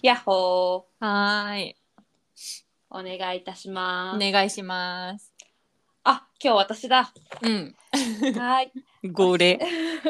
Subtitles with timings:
[0.00, 1.04] やっほー。
[1.04, 1.76] はーい。
[2.90, 4.24] お願いいたします。
[4.24, 5.34] お願いします。
[6.04, 7.12] あ、今日私だ。
[7.42, 7.74] うん。
[8.38, 8.72] はい。
[9.10, 9.58] 号令。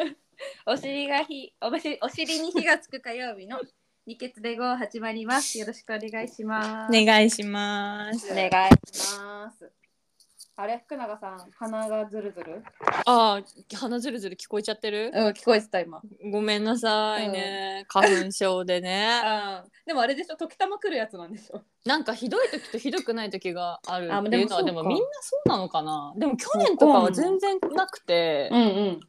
[0.67, 3.59] お尻がひ、おしお尻に火がつく火曜日の
[4.07, 5.59] 二血で号始まります。
[5.59, 6.95] よろしくお願いします。
[6.95, 8.31] お願いします。
[8.31, 8.51] お願い
[8.93, 9.73] します。
[10.61, 12.65] あれ、福永さん、鼻がずるずる。
[13.07, 15.13] ああ、鼻ずるずる聞こえちゃってる？
[15.15, 16.03] うん、聞こえてた今。
[16.33, 17.85] ごめんなさいね。
[17.87, 19.21] 花粉症でね。
[19.23, 21.63] あ ーでもあれでしょ、時たま来るやつなんでしょ。
[21.85, 29.01] なんかひどい時とひどくない時があるあっていうのはでもそうかでもみんなそうなのかなでも去年とかは全然なくて、ん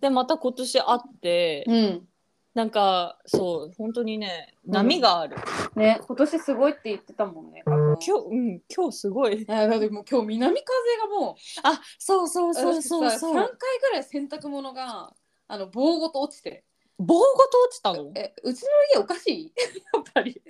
[0.00, 1.74] でまた今年あって、うん。
[1.74, 2.08] うん。
[2.52, 5.36] なんかそう本当にね波がある、
[5.76, 7.62] ね、今年すごいって言ってたもんね。
[8.04, 9.42] 今日うん今日すごい。
[9.42, 11.34] いやだってもう今日南風がもう。
[11.62, 13.10] あそうそうそうそう。
[13.10, 15.12] そ3回うぐらい洗濯物が
[15.48, 16.64] あの棒ごと落ちて。
[16.98, 18.12] 棒ごと落ちたの？
[18.14, 19.52] えうちの家おかしい？
[19.94, 20.40] やっぱり。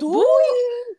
[0.00, 0.22] どういう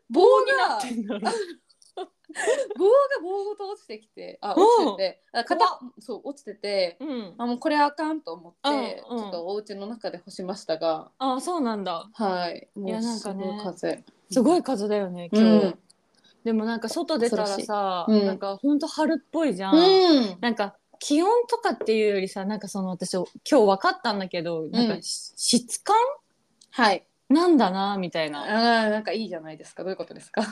[0.10, 1.34] 棒棒にながってんだろう。
[2.80, 7.36] 棒が棒ごと落ちてきてあ落ちててあ片そう落ちててうん。
[7.38, 9.20] あもうこれあかんと思って、うんうん。
[9.20, 11.12] ちょっとお家の中で干しましたが。
[11.20, 12.10] あそうなんだ。
[12.14, 12.67] はい。
[12.76, 15.80] もいうやなんすごかねい風すごい風だよねう今日、ん
[16.44, 18.25] でもなんか外出たら恐さ、うん。
[18.25, 20.38] なんかほんと春っぽいじゃん、うん。
[20.41, 25.95] なんか気温とかっていうよりさなんかその私今日分かったんだけど、なんかし質感？
[26.71, 27.05] はい。
[27.30, 28.83] なんだなみたいな。
[28.83, 29.83] あーなんかいいじゃないですか。
[29.83, 30.44] どういうことですか？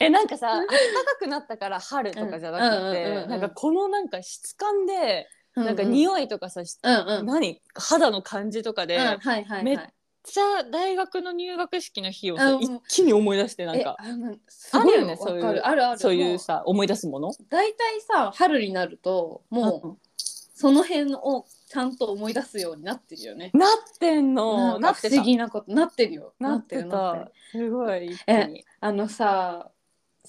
[0.00, 0.10] え？
[0.10, 0.76] なんかさ暖か
[1.18, 3.22] くなったから春とかじゃなくうんうんうんうんうん。
[3.24, 7.26] てなんかこのなんか質感でなんかい匂いとかさ、しうんうん。
[7.26, 7.62] 何？
[7.74, 9.64] 肌の感じとかで、うんめっはいはい。
[9.64, 9.94] めっはい
[10.24, 12.58] ちゃ大学の入学式の日をさう。
[12.58, 13.96] ん一気に思い出してなんか。
[14.02, 15.66] えあのすごいあるよねわそういうかる。
[15.66, 15.98] あるある。
[15.98, 17.32] そういうもさ思い出すもの？
[17.50, 23.50] 大体さ春になるともうその辺をちゃんと思い出すようになってるよね。
[23.52, 26.34] なってんなんか不のなってた思議なことなってるよ。
[26.38, 29.73] なってるなってすごい一気えにあのさせ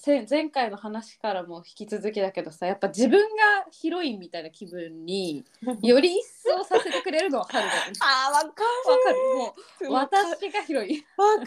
[0.05, 5.45] 前回の話からも引き続きだけどさやっぱ自分がヒロインみたいな気分に
[5.81, 7.93] より一層させてくれるのは春だよね。
[8.01, 11.03] あーわかわかるもうるわかる私がヒロイン。
[11.17, 11.43] わか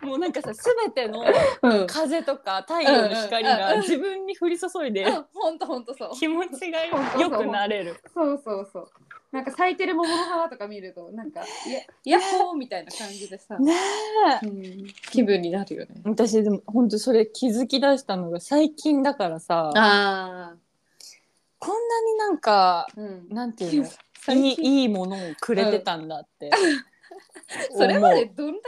[0.00, 1.22] る もうなんかさすべての
[1.62, 1.86] うん。
[1.86, 5.04] 風とか太陽の光が自分に降り注いで
[5.34, 6.10] ほんとほんとそう。
[6.18, 6.80] 気持ちが
[7.18, 8.90] 良くなれるそうそうそう。
[9.32, 11.46] なんか咲いてる桃の花とか見るとなんかや
[12.04, 13.72] ヤッホーみたいな感じでさ、ね
[14.42, 14.46] え。
[14.46, 16.02] うん、気分になるよね。
[16.04, 20.54] 私でも本当それ気づき出したのが最近だからさあ
[21.58, 23.28] こんなになんかあ、うん。
[23.30, 23.88] なんていうの
[24.20, 24.80] 最いい近。
[24.82, 26.50] いいものをくれてたんだって、
[27.74, 28.60] それまでどんだ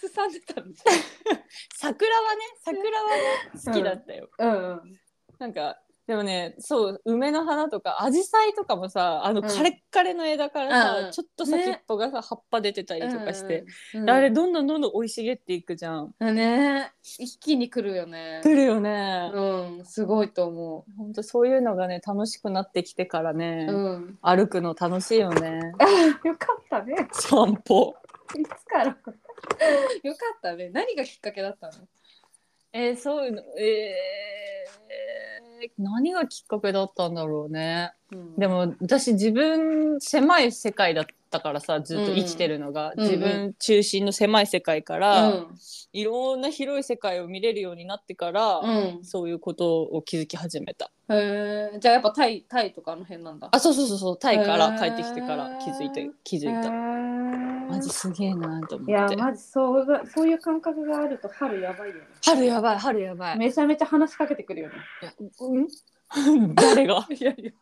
[0.00, 0.78] けすさんでたんで
[1.74, 3.22] 桜はね桜はね
[3.64, 5.00] 好きだったよ、うんうん。
[5.38, 5.80] なんか
[6.10, 16.14] でもねそう梅の花とか紫陽花とかもさあのうんカレッカレの枝からさ、うんうんちょっと先っぽがさ、葉っぱ出てたりとかして、うんうん、あれどんどんどんどん生い茂っていくじゃん。
[16.18, 18.40] うんね一気に来るよね。
[18.42, 19.30] 来るよね。
[19.32, 23.68] うん、すごいと思本当そういうのがね楽しくなってきてからね。
[24.20, 25.60] 歩くの楽しいよね。
[26.24, 27.08] よかったね。
[27.12, 27.94] 散歩。
[28.36, 28.86] いつから？
[30.02, 30.70] よかったね。
[30.70, 31.72] 何がきっかけだったの？
[32.72, 37.92] えーそういうのえー何がきっかけだったんだろうね。
[38.12, 45.46] うんでも私自分狭い世界だったからさずっと生きてるのが、うん自分中心の狭い世界から、うん。
[45.92, 49.04] いろんな広い世界を見れるようになってから、うん。
[49.04, 50.90] そういうことを気づき始めた。
[51.08, 51.78] へえ。
[51.78, 53.48] じゃあやっぱタイタイとかあの辺なんだ。
[53.50, 56.70] あそうそうそうそうタイから帰ってきてから気づいて気づいた。
[57.70, 58.92] マジすげえなと思って。
[58.92, 62.00] いやマジそうがそういう感覚があると春やばいよね。
[62.24, 63.38] 春やばい春やばい。
[63.38, 64.74] めちゃめちゃ話しかけてくるよね。
[65.58, 65.68] ん？
[66.54, 67.52] 誰が、 いやいや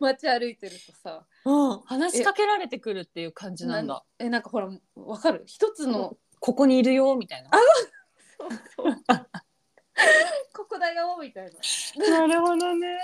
[0.00, 1.26] 街歩いてるとさ。
[1.44, 4.04] うん、話しかけられてくるっていう感じなんだ。
[4.18, 5.42] えなんかほらわかる？
[5.46, 7.50] 一つのここにいるよみたいな。
[8.38, 8.96] そうそう
[10.56, 11.50] ここだよみたい
[11.98, 12.20] な。
[12.20, 12.98] なるほどね。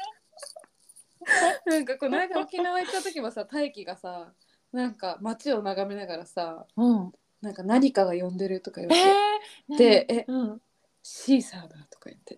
[1.66, 4.32] なんかこの間沖縄行った時もさ大輝がさ
[4.72, 7.12] なんか街を眺めながらさうん。
[7.42, 10.62] なんか何かが呼んでるとか言って、えー、でえうん、
[11.08, 12.36] シーサーだとか言って。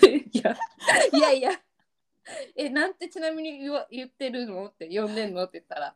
[0.00, 0.56] で いや
[1.12, 1.50] いやいや
[2.56, 5.94] えなんてちなみに言わ言ってるのって呼んでんのって言ったら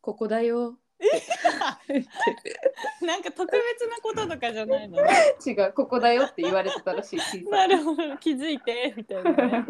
[0.00, 0.78] ここだよ。
[3.02, 4.98] なんか特別なこととかじゃないの？
[5.44, 7.52] 違うここだよって言われてたらしいシーサー。
[7.52, 9.64] なるほど気づいてみたいな、ね。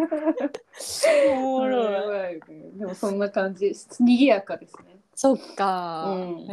[1.31, 2.41] おもろい。
[2.79, 5.01] でもそんな感じ賑やかですね。
[5.15, 6.05] そっか。
[6.09, 6.47] うん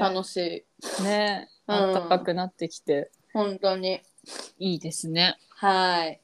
[0.00, 0.66] 楽し
[1.00, 1.04] い。
[1.04, 4.00] ね、うん暖かくなってきて本当に。
[4.58, 5.38] いいですね。
[5.50, 6.20] はい。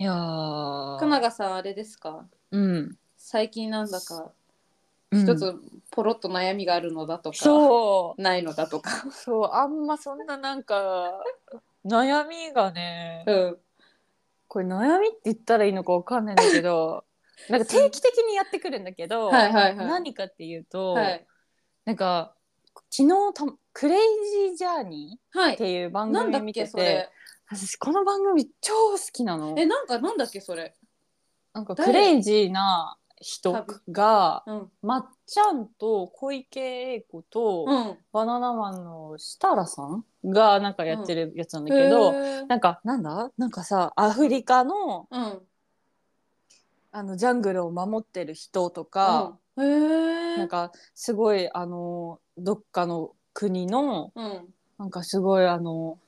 [0.00, 2.26] いやーかながさんあれですか？
[2.50, 2.98] うん。
[3.16, 4.32] 最近なんだか
[5.12, 5.54] うん一つ
[5.92, 8.90] ポロッと悩みがあるのだとか、そうないのだとか。
[9.12, 11.12] そうあんまそんななんか
[11.86, 13.58] 悩みがねうん。
[14.48, 17.04] これ悩みって言ったらいいのかわかんないんだけど
[17.48, 19.86] なんか定期的にやってくるんだけど、はいはいはい。
[19.86, 21.24] 何かっていうと、はい。
[21.84, 22.34] なんか
[22.90, 23.98] 昨日た「クレイ
[24.48, 25.54] ジージャーニー」はい。
[25.54, 27.08] っていう番なんだっ組見てて。
[27.52, 30.76] 私この番組超好きなのえ、なんかなんだっけそれ。
[31.52, 31.92] なんか誰？
[31.92, 34.70] クレイジーな人がうん。
[34.82, 37.98] まっちゃんと小池栄子と、うん。
[38.12, 43.32] バナナマンの設楽さんがなんかやってるやつなんだけど、へーなんかなんだ？
[43.36, 45.40] なんかさアフリカのうん。
[46.92, 50.36] あのジャングルを守ってる人とか、うん、へえ。
[50.38, 54.54] なんかすごいあのどっかの国のうん。
[54.78, 55.98] なんかすごいあの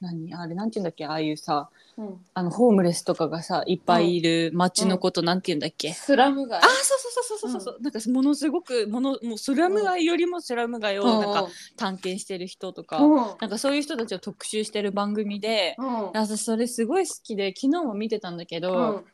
[0.00, 2.20] 何あれなんて言うんだっけああいうさうん。
[2.34, 6.58] あのホームレスとかがさいっぱいいる街のことなんて言うんだっけ、スラム街。
[6.58, 11.46] あそうそうそうそうそうそう、なんかものすごくものもうスラム街よりもスラム街をなんか
[11.76, 13.16] 探検してる人とか、うん。
[13.40, 15.86] なんかそういう人たちを特集してる番組で、うん。
[16.12, 19.04] 私それすごい好きで昨日も見てたんだけど、うん。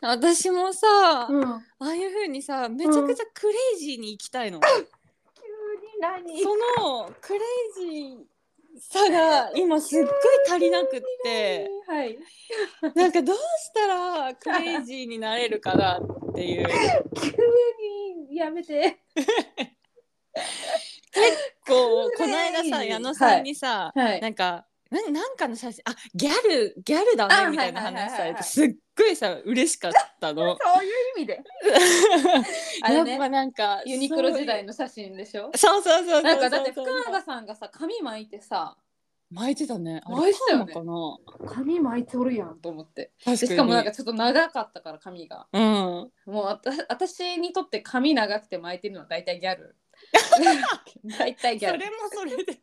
[0.00, 1.44] 私もさ、うん。
[1.44, 4.60] ああいう風にさめちゃくちゃクレイジーに行きたいの、
[6.04, 6.42] 何？
[6.42, 7.40] そのクレイ
[7.88, 8.34] ジー
[8.80, 10.12] さが今すっごい
[10.50, 12.18] 足りなくってはい。
[12.94, 13.40] なんかどうし
[13.72, 16.66] たらクレイジーになれるかなっていう
[17.14, 17.30] 急
[18.28, 18.98] にやめて。
[21.66, 24.20] こうこの間さ矢野さんにさ、はい。
[24.20, 30.56] なんかななんかの写真あギャルギャルだあねみたいなはいはいはいはい話されてすっごいさ嬉しかったの。
[30.62, 31.42] そういう意味で。
[32.82, 33.10] あれね。
[33.12, 35.50] やっぱなんかユニクロ時代のの写真でしょ？
[35.56, 38.76] そうそうそうなんかだって福永さんがさ髪巻いてさ
[39.30, 40.00] 巻いてたね。
[40.06, 40.74] 巻いてたよね。
[41.46, 43.10] 髪巻いておるやんと思って。
[43.26, 43.48] な確かに。
[43.48, 45.48] でしかもなんかちょっと長かったから髪が。
[45.52, 45.62] うん。
[45.62, 46.10] も
[46.44, 49.76] うあた私にとって髪長くて巻いてるのは大体ギャル。
[51.18, 51.80] 大体ギャル。
[51.80, 52.60] それもそれで。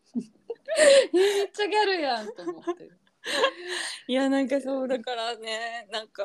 [1.12, 2.90] めっちゃギャルやんと思って
[4.08, 6.24] いやなんかそうだからねなんか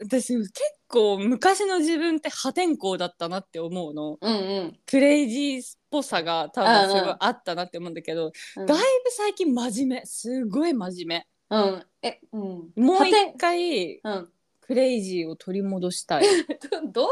[0.00, 0.52] 私結
[0.88, 4.18] 構昔の自分って破天荒だったなって思うの。
[4.20, 4.78] うんうん。
[4.86, 8.66] クレイジーっぽさが多分すごいあったなって思うんだけど、うん。
[8.66, 11.86] だいぶ最近真面目すごい真面うん。
[12.02, 12.72] えうん。
[12.76, 14.32] 目もう一破回天うん。
[14.60, 16.24] クレイジーを取り戻したい。
[16.24, 17.10] ど どういう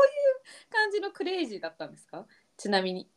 [0.70, 2.26] 感じのクレイジーだったんですか？
[2.56, 3.08] ちなみに。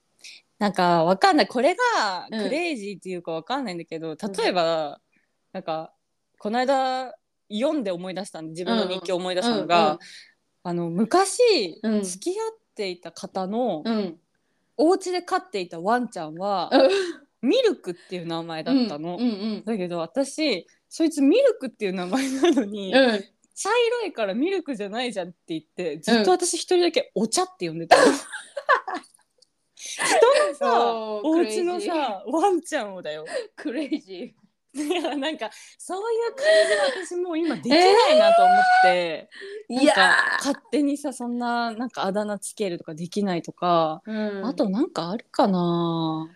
[0.58, 1.48] なんかわかんない。
[1.48, 2.44] これがうん。
[2.44, 5.00] クレイジーっていうかわかんないんだけど、例えば、
[5.54, 5.94] なんか
[6.40, 7.14] この間
[7.52, 10.00] 読んで思い出したんで自分の日記を思い出したのが、
[10.64, 12.04] あの昔、うん。
[12.04, 13.96] 付き合っていた方の、うん。
[13.96, 14.20] うん
[14.82, 16.72] お家で飼っていたワンちゃんは、
[17.42, 19.18] ミルクっていう名前だったの。
[19.18, 19.26] うんう
[19.58, 23.10] んだけど私そいつミルクっていう名前なのに、うん。
[23.10, 23.24] うん
[23.62, 28.04] 茶色いからミルクじゃないじゃんって言ってずっと私一人だけお茶って呼んでたの。
[29.76, 30.02] 人
[30.48, 33.26] のさお家のさワンちゃんをだよ。
[33.58, 34.28] クレイジいや
[35.18, 37.80] なんかそういう感じは私もう今できな
[38.10, 44.46] いなと思って、ーなんか勝手にさそんななんかあだ名つけるとかできないとか、うん。
[44.46, 46.30] あとなんかあるかな。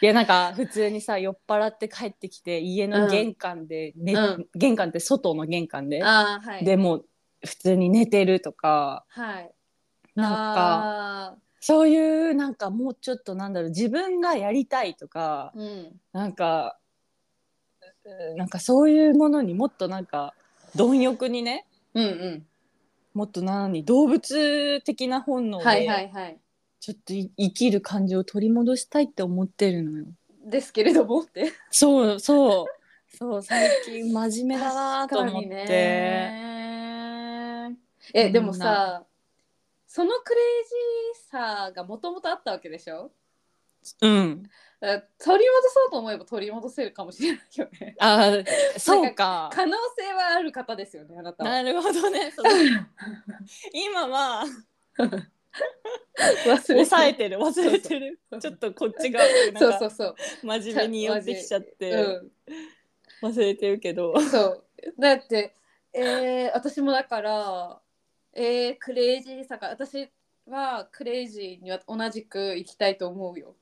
[0.00, 4.48] いやなんか普通にさ酔っ払って帰ってきて家の玄関で、ねうん。
[4.54, 6.64] 玄関って外の玄関で、はい。
[6.64, 7.06] でもう
[7.44, 9.04] 普通に寝てるとか。
[9.08, 9.52] はい。
[10.14, 16.00] なんかかそういうなんかもうちょっとなんだろう自分がやりたいとかうん。
[16.12, 16.79] なんかう
[18.36, 20.34] なんかそういうものにもっとなんか
[20.74, 22.46] 貪欲にねうんうん。
[23.14, 26.38] もっと何動物的な本能はいはでいはい。
[26.80, 30.06] ちょっとい生きる感じを取り戻したいって思ってるのよ。
[30.44, 31.52] ですけれどもって。
[31.70, 32.66] そうそう。
[33.16, 35.56] そう最近真面目だなと思っ確かにて。
[35.66, 37.76] ね。
[38.14, 39.04] えでもさ
[39.86, 41.30] そのクレイジー
[41.66, 43.10] さがもともとあったわけでしょ？
[44.00, 44.42] うん。
[44.80, 47.96] 取り戻そうと思えば取り戻せるかもしれないよね。
[47.98, 48.32] あ
[48.78, 49.50] そうか。
[49.52, 51.50] 可能性はある方ですよねあなたは。
[51.50, 52.32] なるほどね。
[53.72, 54.44] 今は
[54.96, 57.36] 忘れ抑えてる。
[57.36, 58.18] 忘れてる。
[58.40, 60.16] ちょっとこっち側でなんかそうそうそう。
[60.46, 61.90] 真面目に寄ってきちゃって。
[61.92, 62.32] う
[63.22, 63.28] ん。
[63.28, 64.18] 忘れてるけど。
[64.20, 64.64] そう。
[64.98, 65.54] だって、
[65.92, 67.80] えー、私もだから、
[68.32, 70.10] えー、クレイジーさが私
[70.46, 73.56] はクレイジーには同じく行きたいと思うよ。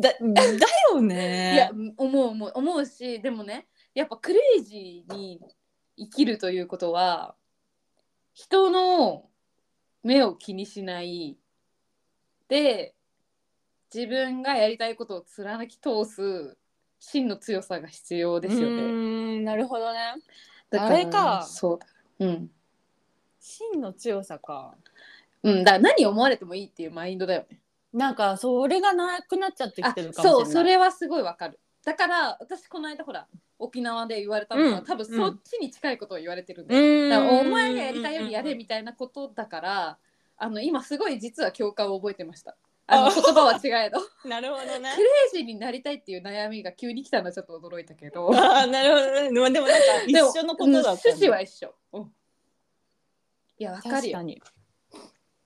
[0.00, 1.56] だだよいね。
[1.56, 5.40] や思う思う思うしでもねやっぱクレイジーに
[5.96, 7.34] 生きるということは
[8.32, 9.28] 人の
[10.02, 11.38] 目を気にしない
[12.48, 12.94] で
[13.94, 16.56] 自分がやりたいことを貫き通す
[16.98, 18.82] 真の強さが必要ですよね。
[18.82, 20.14] んなるほどね。
[20.70, 21.86] だらあれかそうだ。
[22.20, 22.50] うん。
[23.38, 24.74] 真の強さか。
[25.42, 27.60] うん、だから何思われてもいいっていうマインドだよね。
[27.94, 30.44] なんかそれがなくなっちゃってきあてるかもしれない。
[30.44, 31.60] そうそれはすごいわかる。
[31.84, 34.84] だから私この間ほら沖縄で言われたのは、うん。
[34.84, 39.98] 多分そっちに近いことを言われてるんうだだからお前がやりたいようにやれみたいなことだから
[40.36, 42.56] あの今すごい実は共感を覚えてました。
[42.88, 43.14] あのあ。
[43.14, 44.00] 言葉は違えど。
[44.00, 44.90] ク なるほどね。
[44.96, 48.28] レイジーになりたいっていう悩みが急に来たのはちょっと驚いたけど。
[48.34, 49.40] あーなるほどね。
[49.40, 52.02] まあでもなんか一でも緒のことだったうん趣旨は一緒、うん。
[53.58, 54.00] いやわかるよ。
[54.00, 54.42] 確かに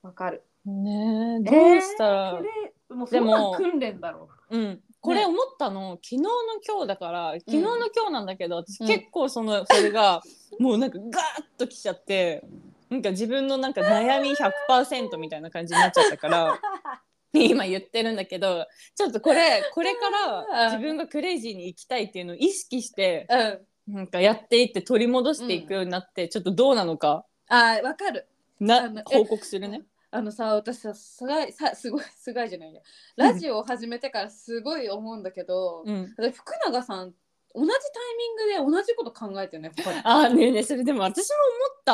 [0.03, 0.43] わかる。
[0.65, 4.57] ねえどうしたら、クレもうでもそんなん訓練だろう。
[4.57, 4.81] ん。
[5.01, 6.29] これ思ったの、昨日の
[6.67, 8.87] 今日だから昨日の今日なんだけど、私うん。
[8.87, 10.21] 結構そのそれが
[10.59, 11.11] もうなんかガーッ
[11.57, 12.43] ときちゃって
[12.89, 16.59] なんか自分のなんか悩み100%みたいな感じになっちゃったから
[17.33, 18.65] 今言ってるんだけど
[18.95, 23.65] ちょっとこれこれから自分がクレイジーに行きたいっていうのを意識してうん。
[23.89, 27.25] なんかやっていって取り戻していくようになって、ちょっとどうなのか。
[27.47, 28.27] あわかる。
[28.29, 29.83] あな報告するね。
[30.11, 32.81] あのさ私さすごいさすごいすごいじゃないや
[33.15, 37.13] ラジオを始めてからすごい思うんだけど、うん、私福永さん
[37.53, 38.17] 同じタイ
[38.55, 39.71] ミングで同じこと考えてるね。
[40.03, 41.35] あーねえねえそれでも私も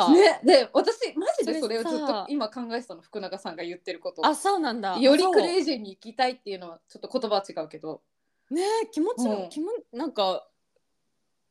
[0.02, 0.12] 思った。
[0.12, 4.98] ね、で私マジでそれをずっと今考えてたの福永さんが言ってることあそうなんだ。
[4.98, 8.02] よりクレイジーに行きたいっていうのはちょっと言葉は違うけど
[8.50, 10.46] ねえ気持ちも、うん気もなんか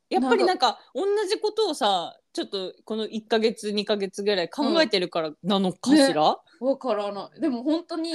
[0.10, 7.42] やっぱりなんか同じことをさちょっとこの1か月2か月ぐらい考えてるからなのかしら、わからない。
[7.42, 8.12] でも本当に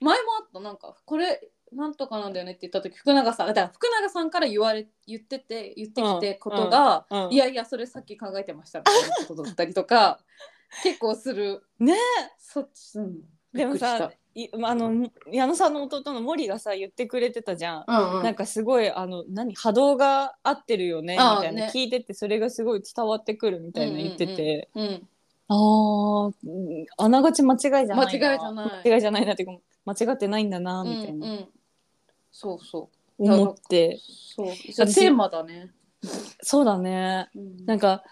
[0.00, 0.60] 前もあった。
[0.60, 7.24] なんかこれなんとかなんだよねって言った時福永さんだから福永さんから言われ言ってて言ってきてことが、うん。
[7.26, 10.20] うんいやいやそれさっき考えてましたみたいなことだったりとか
[10.82, 11.62] 結構する。
[11.78, 11.94] ね。
[12.38, 13.20] そっち、うん、
[13.52, 17.84] でもさいあの矢野さんの弟の森がさ言ってくれてたじゃん。
[17.86, 18.22] うんうん。
[18.22, 21.70] なんかすごいあの何波動が合ってるよねみたいな、ね。
[21.74, 24.84] 聞いててそれがすごい伝わってくるみたいな言ってて、うん。
[24.84, 26.86] うんうん。
[26.96, 27.96] あながち間違いじゃないな。
[27.96, 28.88] 間違いじゃない。
[28.88, 31.48] 間違いじゃないなっていうか間違ってないんだなうんみたいな、うんうん
[32.32, 33.24] そうそう。
[33.24, 33.98] 思って。
[34.36, 34.46] そう。
[34.46, 35.70] テーマだね、
[36.42, 37.28] そうだね。
[37.34, 37.66] うん。
[37.66, 38.02] なんか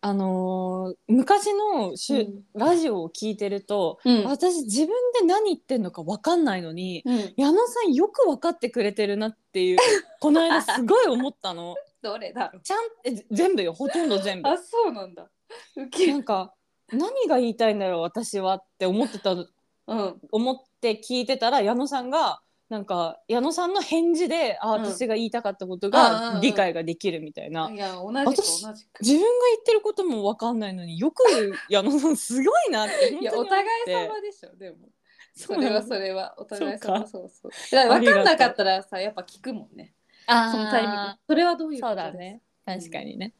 [0.00, 2.44] あのー昔のしゅ、うん。
[2.54, 4.24] ラジオを聞いてると、うん。
[4.24, 4.88] 私自分
[5.18, 9.78] で何言ってんのか分かんないのにうん、矢野さんよく分かってくれてるなっていう
[10.20, 11.74] この間すごい思ったの。
[12.00, 12.62] どれだろう。
[12.62, 13.72] ちゃんえ全部よ。
[13.72, 14.48] ほとんど全部。
[14.48, 15.28] あそうなんだ。
[15.76, 16.12] ウケる。
[16.12, 16.54] なんか
[16.92, 20.20] 何が言いたいんだろう私はって思ってたうん。
[20.30, 24.84] 思って聞いてたら矢野さんがなんか矢野さんの返事であうん。
[24.84, 26.34] 私が言いたかったことあうんうんうん。
[26.34, 29.00] が理解ができるみたいな、いや同じく私同じく。
[29.00, 31.22] 自分が言ってることも分かんないのによく
[31.70, 34.76] 矢野さんすごいなっていやお互い様でしょでも。
[35.34, 36.34] それはそれは。
[36.36, 36.98] お互いそうか。
[36.98, 37.52] 様そうそう。
[37.70, 39.94] だから分かなかったらさやっぱ聞くもんね。
[40.26, 40.50] あー。
[40.52, 40.98] そのタイミング。
[41.26, 42.10] それはどういうこそとです？
[42.10, 42.42] うだね。
[42.66, 43.34] 確かにね、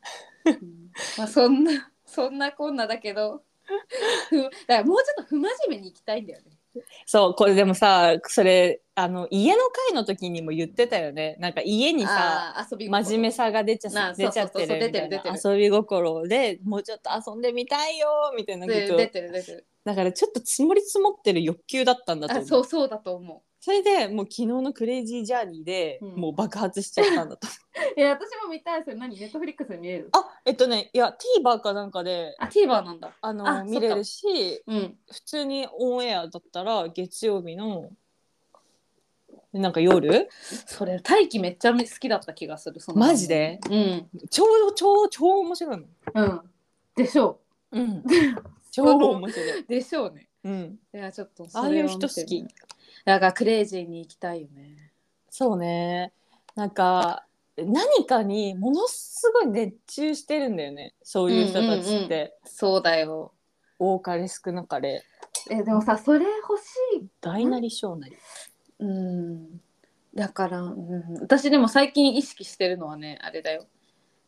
[0.47, 0.91] うん。
[1.19, 3.43] まあそんなそんなこんなだけど。
[4.31, 6.58] ふだからもうちょっと不真面目に行きたいんだよね
[7.07, 11.37] そうこれでもさそれあの家の会の時にも言ってたよね。
[11.39, 15.23] なんか家にさあー遊び真面目さが出ちゃ出ちゃってそうそうそうるみたいな。
[15.51, 18.67] 遊び心でもうちょっと遊んでみたいよみたいな。
[18.67, 19.67] こでと出てる出てる。
[19.85, 22.45] だからちょっと積もり積もってる欲求だったんだと思う。
[22.45, 26.15] あそうそうだと思それでもう昨日のクレイジージャーニーでうん。
[26.15, 27.47] もう爆発しちゃったんだと、
[27.97, 29.21] ういや私も見たいそれ何？
[29.21, 33.11] ネットフリックスで見れるあえっとねいや TVer かなんかであ TVer なんだ。
[33.21, 34.97] あのあ見れるしうん。
[35.13, 37.91] 普通にオンエアだったら月曜日の
[39.53, 40.31] なんか夜？
[40.65, 43.61] それ大輝めっちゃ好きだった気がするそのマジで？
[43.69, 44.09] うん。
[44.31, 44.45] 超
[44.77, 45.85] 超超面白いの。
[46.15, 46.41] うん。
[46.97, 47.39] でしょ
[47.73, 47.79] う。
[47.79, 48.03] ん。
[48.73, 50.29] 超面白い、うでしょうね。
[50.45, 52.47] うん、いやちょっとああいう人好き
[53.09, 54.93] だからクレイジーに行きたいよね。
[55.31, 56.13] そうね。
[56.55, 57.25] なんか
[57.57, 60.93] 何かにものすごい熱中してるんだよね。
[61.03, 63.33] そういう人たちって、そうだよ。
[63.79, 65.03] 多かれ少なかれ。
[65.51, 67.07] えでもさそれ欲しい。
[67.23, 68.17] 大なり小なり。
[68.79, 69.59] うん。
[70.15, 73.65] だから、うん、私でも最近意識してるのはねあれだよ。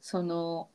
[0.00, 0.70] その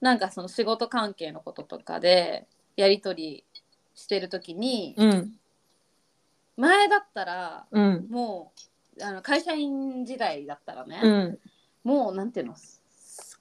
[0.00, 3.62] なんかその仕事関係のこととかでやり取り
[3.94, 5.32] してる時にうん
[6.56, 8.06] 前だったらうん。
[8.10, 8.52] も
[8.98, 11.38] うあの会社員時代だったらね、うん。
[11.82, 12.54] もうなんていうの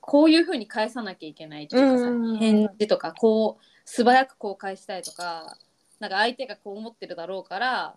[0.02, 2.06] こういうふうに返さなきゃいけないっていうかさ、
[2.40, 5.58] 返事とかこう素早く公開したいとか
[6.00, 7.96] なんか相手がこう思ってるだろうから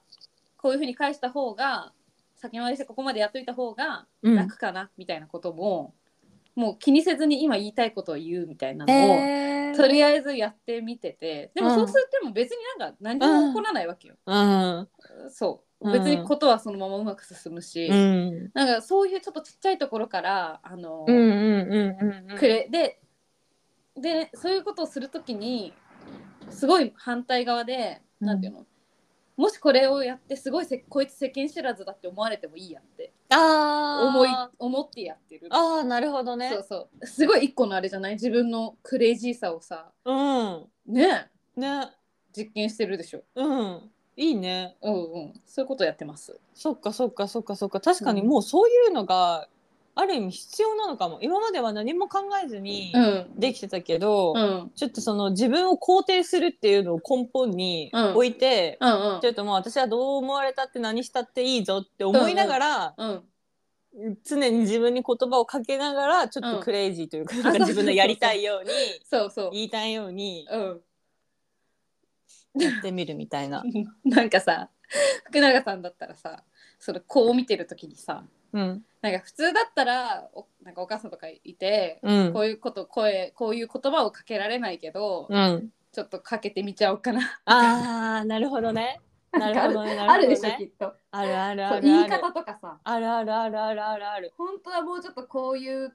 [0.57, 1.93] こういうふうに返した方が
[2.37, 4.37] 先回りしてここまでやっといた方がうん。
[4.37, 5.95] 楽かな、みたいなことも
[6.57, 9.77] もう気にせずに今言いたいことを言うみたいなのを、えー。
[9.77, 11.75] とりあえずやってみててでもうん。
[11.75, 14.89] そうするとも別になんか何も起こらないわけよ、うん。
[15.31, 15.61] そう。
[15.61, 18.51] うん別にことはそのままうまく進むし、うん。
[18.55, 21.13] なんかそういうちょっとちっちゃいところからあの、く
[22.49, 22.99] れで
[23.95, 25.75] でそういうことをするときに
[26.49, 28.67] すごい反対側で、うんなんていうの
[29.37, 33.13] もしこれをやってすごいせこいつ世間知らずだって思われてもいいやって。
[33.29, 34.09] あー。
[34.09, 34.29] 思い
[34.59, 35.49] 思ってやってる。
[35.51, 36.51] あーなるほどね。
[36.51, 37.07] そうそう。
[37.07, 38.15] すごい一個のあれじゃない？
[38.15, 39.91] 自分のクレイジーさをさ。
[40.05, 40.67] うん。
[40.87, 41.91] ねね。
[42.35, 43.23] 実験してるでしょ。
[43.35, 43.91] うん。
[44.17, 44.77] いいね。
[44.81, 44.97] うんう
[45.29, 45.41] ん。
[45.45, 46.41] そういうことやってます。
[46.55, 47.81] そっかそっかそっかそっか。
[47.81, 48.29] 確かにうん。
[48.29, 49.49] もうそういうのが
[49.99, 51.19] ある意味必要なのかも。
[51.23, 53.41] 今までは何も考えずにうん。
[53.41, 54.71] できてたけど、うん。
[54.77, 58.15] ちょっとその自分を肯定するっていうのを根本にうん。
[58.15, 59.21] 置いて、うんうん。
[59.23, 63.23] ちょっともう私はどう思われたって何したっていいぞって思いながら、うん
[64.25, 68.71] 常に自分に言葉をかけながらちょっとクレイジーというか,、なんか自分のやりたいように
[69.09, 70.81] そうそう言いたいようにうん。
[72.61, 73.65] やってみるみたいな。
[74.05, 74.69] なんかさ
[75.25, 76.45] 福永さんだったらさ
[76.79, 78.23] それこう見てる時にさ
[78.57, 87.41] うんなんか普通だったらおなんかお母さんとかいて、うんこういうこと声こういう言葉をかけられないけど、うん、ちょっとかけてみちゃおうかな。
[87.45, 89.01] あー なるほどね。
[89.33, 89.95] なるほどね。
[89.95, 90.95] なるほどねあるでしょきっと。
[91.11, 91.83] あるあるあるある。
[91.83, 94.33] 言い方とかさあるあるあるあるあるある。
[94.39, 95.95] 本当はもうちょっとこういう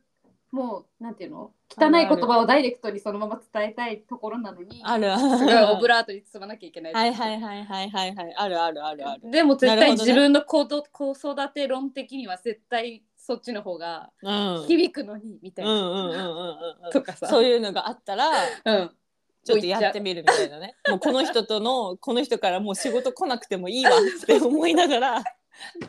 [0.51, 1.51] もうなんていうの？
[1.69, 5.71] 汚い言葉をダイレクトにそのまま伝えたいところなのにあるあすごいる。
[5.71, 6.93] オブラートに包まなきゃいけない。
[6.93, 8.35] はいはいはいはいはいはい。
[8.35, 9.31] あるあるあるある。
[9.31, 14.31] でも絶対自分の子と子育て論的には絶対そっちの方がう
[14.63, 14.65] ん。
[14.67, 16.91] 響くのにみたいうんな、うんうんうんうん。
[16.91, 17.27] とかさ。
[17.27, 18.29] そういうのがあったら
[18.65, 18.91] うん。
[19.43, 20.75] ちょっとやってみるみたいなね。
[20.87, 25.23] もうこの人とのこの人からもう仕事来なくてもいいわって思いながら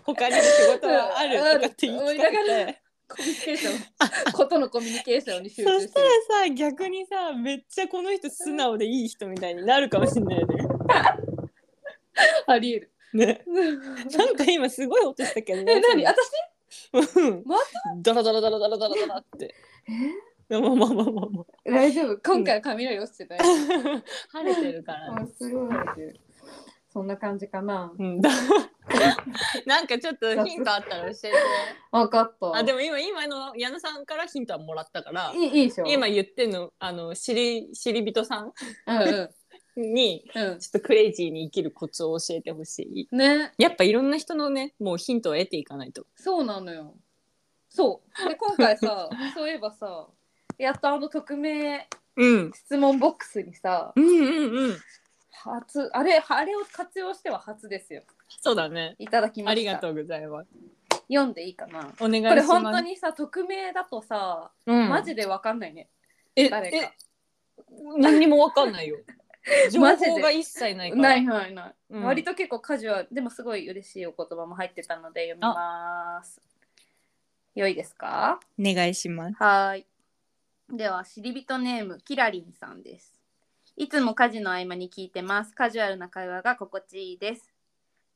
[0.05, 2.82] 他にも仕事はあるとかって言い聞かせて
[3.13, 3.71] コミュニケーショ
[4.31, 4.33] ン。
[4.33, 10.69] ことのコミュニケーションに集そした中するらさ逆にさめっちゃこの人素直でいい人みたいになるかもしれないよね。
[12.47, 12.91] ありえる。
[13.13, 13.43] ね。
[14.17, 15.73] なんか今すごい音したけどね。
[15.77, 16.05] え何？
[16.07, 16.17] 私？
[17.17, 17.43] うん。
[17.45, 17.57] ま
[17.99, 19.55] ダラダラダラダラダラダラって。
[20.49, 21.71] まあまあまあまあまあ。
[21.71, 22.19] 大丈夫。
[22.19, 23.43] 今回は雷落ちてたよ、
[24.29, 25.23] 晴れてるからね。
[25.23, 25.69] あすごい
[26.93, 27.91] そんな感じかな。
[27.99, 28.21] うん。
[28.21, 28.29] だ
[29.65, 31.33] なんかちょっとヒントあったら教えて。
[31.91, 32.57] 分かった。
[32.57, 35.33] あでも今今の矢野さんからヒントはもらったから。
[35.35, 35.87] いいいいでしょ。
[35.87, 38.53] 今言ってんのあの知り知り人さん？
[38.87, 39.31] うんう
[39.77, 39.93] ん。
[39.95, 40.59] にうん。
[40.59, 43.17] ちょっとクレイジーに生きるコツを教えてほしい。
[43.17, 43.53] ね。
[43.57, 46.07] やっぱいろんな人のねもうヒントを得ていかないと。
[46.17, 46.95] そうなのよ。
[47.71, 48.29] そう。
[48.29, 50.09] で今回さ そういえばさ
[50.59, 52.53] やっとあの匿名うん。
[52.53, 54.77] 質問ボックスにさうんうんうん。
[55.43, 58.03] 初あれあれを活用しては初ですよ。
[58.41, 58.95] そうだね。
[58.99, 59.51] いただきました。
[59.51, 60.49] ありがとうございます。
[61.09, 61.93] 読んでいいかな。
[62.01, 62.31] お願いします。
[62.31, 65.89] これ本当にさ匿名だとさ、うん、マジでわかんないね。
[66.37, 66.77] え誰か。
[66.77, 66.93] え
[67.97, 68.99] 何にもわかんないよ。
[69.71, 70.11] 情 マジで。
[70.11, 71.03] 報が一切ないから。
[71.03, 72.05] ないないない、うん。
[72.05, 73.09] 割と結構カジュアル。
[73.11, 76.41] でもすごい嬉しいお言葉も入ってたので読みます。
[77.55, 78.39] 良いですか？
[78.59, 79.35] お願いします。
[79.35, 79.87] はーい。
[80.71, 83.22] では知り人ネームキラリンさんです
[83.77, 85.55] いつも家事の合間に聞いてます。
[85.55, 87.51] カジュアルな会話が心地いいです。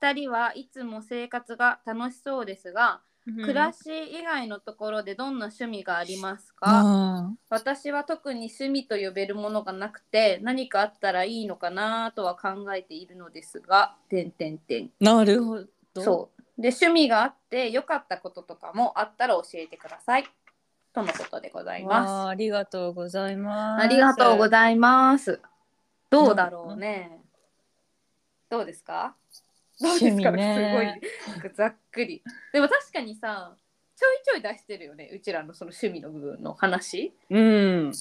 [0.01, 3.01] 2人はいつも生活が楽しそうですが、
[3.43, 7.33] 暮らし以外のところでどんな趣味がありますか、あ。
[7.49, 15.61] 私は特に趣味と呼べるものがなくて何かあったらいいのかなとは考えているのですが点点点ーなるほ
[15.95, 16.03] ど。
[16.03, 16.43] そう。
[16.61, 20.25] で趣味があって良かったこととかもあったら教えてください
[20.97, 23.83] とのことでございわまあありがとうございます。
[23.83, 23.85] す。
[23.85, 25.41] ありがとうごいざいます。
[26.09, 27.21] どうだろうね。
[28.49, 29.15] どうですか？
[29.79, 31.01] どうですか、趣味ね。
[31.35, 32.23] すごいざっくり。
[32.55, 33.55] でも確かにさ
[33.95, 37.13] ちょいちょい出してるよねうちらのその趣味の部分の話。
[37.29, 37.93] うん。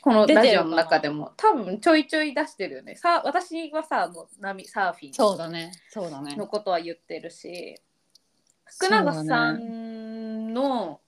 [0.00, 1.34] このラジオの中でも。
[1.36, 2.94] 多分ちょいちょい出してるよね。
[2.96, 5.72] さ私はさもう波サーフィそうだね。
[5.90, 6.34] そうだね。
[6.34, 6.46] ンの。
[6.46, 7.78] ことは言ってるし。
[8.64, 11.00] 福永さんの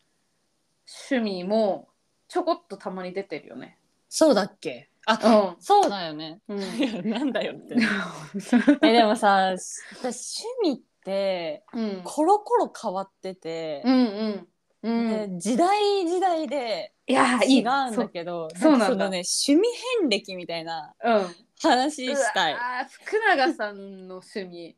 [1.11, 1.89] 趣味も
[2.29, 3.79] ちょこっとたまに出てるよね。
[4.09, 4.89] そうだっけ？
[5.07, 6.41] あ、うそうだよね。
[6.49, 6.55] ん、う
[7.03, 7.77] ん、 なんだよって。
[8.87, 9.55] えでもさ、
[9.93, 12.03] 私趣味ってうん。
[12.05, 14.49] コロコロ変わっててう、んうん。
[14.83, 15.33] うん。
[15.33, 17.65] で時代時代で違うん
[17.97, 18.77] だけど、そう。
[18.79, 19.63] なのね趣味
[20.01, 21.37] 遍歴みたいなうん。
[21.61, 22.57] 話したい。
[22.91, 24.77] 福永さんの趣味。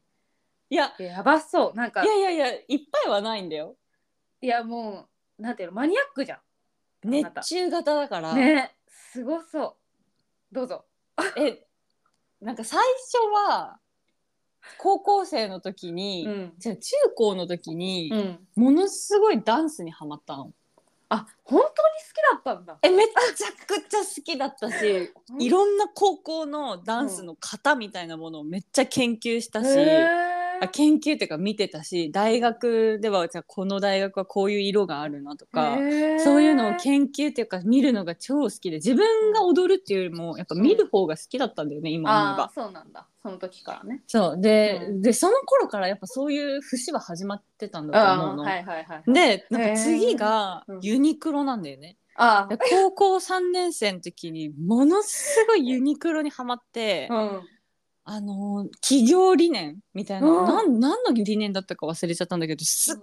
[0.70, 0.94] いや。
[0.98, 1.74] やばそう。
[1.74, 2.04] なんか。
[2.04, 3.76] いやいやいやいっぱいはないんだよ。
[4.40, 5.08] いやもう
[5.40, 6.40] なんていうのマニアックじゃ
[7.02, 8.34] 熱中型だから。
[8.34, 9.64] んねすごそ
[10.50, 10.54] う。
[10.54, 10.84] どうぞ。
[11.36, 11.64] え
[12.40, 13.78] なんか最初は
[14.78, 16.52] 高校生の時に、うん。
[16.58, 18.38] じゃあ中高の時に、うん。
[18.62, 20.52] ものすごいダンスにハマったの。
[21.12, 21.72] あ本当に好
[22.42, 22.78] きだったんだ。
[22.82, 35.78] えめちゃくちゃ好きだったしいろんな高校のダンスの型みたいなものをめっちゃ研究したし、へあ研究っていうか見てたし大学ではじゃあこの大学はこういう色があるなとか。
[36.22, 42.42] そういうのを研究っていうか見るのが超好きで自分が踊るっていうよりもやっぱ見る方が好きだったんだよね、今思えば。
[42.44, 42.52] ああ。
[42.54, 43.06] そうなんだ。
[43.22, 44.02] その時からね。
[44.06, 44.40] そう。
[44.40, 45.02] で,、うん。
[45.02, 48.44] でその頃からやっぱそういう節は始まってたんだと思うの。
[48.44, 51.96] ああはいはいはいでなんか次がユニクロなんだよね。
[52.16, 57.40] あで高校3年生の時にものすごいユニクロにハマって、あうん
[58.12, 60.44] あのー企業理念みたいな、うん。
[60.44, 62.96] なん何の理念だったか忘れちゃったんだけどすっ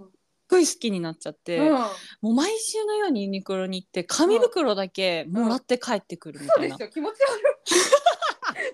[0.49, 1.75] ごい好きになっちゃって、うん。
[1.75, 1.87] も
[2.31, 6.77] う毎週のようにユニクロに行って紙袋だけもらって帰ってくるみそうたいな。
[6.77, 7.43] でしょ気持ち悪い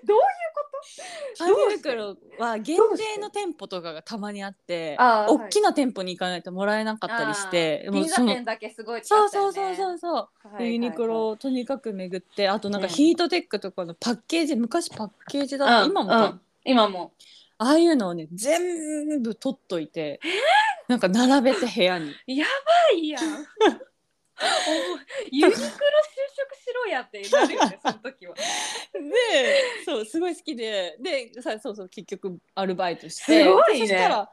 [0.04, 0.24] どういう
[1.38, 9.98] 紙袋は限定の店舗とかがたまにあって大きな店舗に行かないともらえなかったりして銀座店だけすごいそうそうそうそうう。
[9.98, 17.12] そう、でユニクロををとにかく巡ってあとなんかうんヒートテックとかのパッケージ、昔パッケージだった、今もか、今も。
[17.58, 20.20] ああいうのをね全部取っといて
[20.88, 22.14] なんか並べて部屋に。
[22.26, 22.44] や
[22.90, 23.46] ばいやん。
[25.30, 25.66] ユニクロ
[26.84, 28.34] 就職しろやってなるよねその時は。
[28.34, 28.42] で
[29.84, 30.96] そうすごい好きで。
[31.00, 33.44] でさそうそう結局アルバイトして。
[33.44, 33.86] すごいね。
[33.88, 34.30] そしたら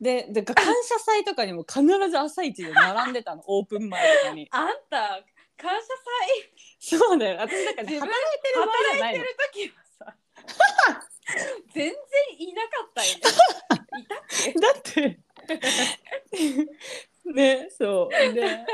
[0.00, 3.42] でで感謝祭とかにも必ず朝一で並んでたの。
[3.48, 4.48] オープン前とかに。
[4.50, 5.22] あんた
[5.56, 5.86] 感謝
[6.80, 6.98] 祭？
[6.98, 7.40] そうだよ。
[7.40, 9.18] 私ね、自分働いてる場合じゃないの。
[9.18, 10.16] 働いてる時はさ
[11.74, 11.94] 全然
[12.38, 13.20] いなかったよね。
[14.00, 14.52] いたっけ？
[14.56, 15.20] だって
[17.32, 18.32] ねそう。
[18.34, 18.64] で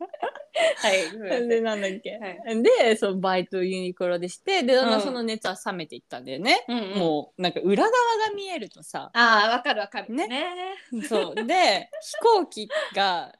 [0.76, 5.04] はいでなんだっけ、はでそうバイトユニクロでしてでだんだんうん。
[5.04, 6.98] その熱は冷めていったんだよね、うんうん。
[6.98, 7.92] もうなんか裏側
[8.28, 9.10] が見えるとさ。
[9.14, 10.14] ああわかるわかる。
[10.14, 10.28] ね。
[10.28, 10.76] ね。
[11.08, 11.34] そう。
[11.34, 13.34] で飛行機が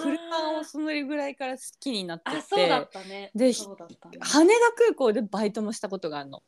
[0.00, 2.24] 車をそのぐらいから好きになって。
[2.30, 3.30] あてそうだったね。
[3.34, 4.18] でそうだったね。
[4.20, 6.42] 羽田空港でバイトもしたことがあるの。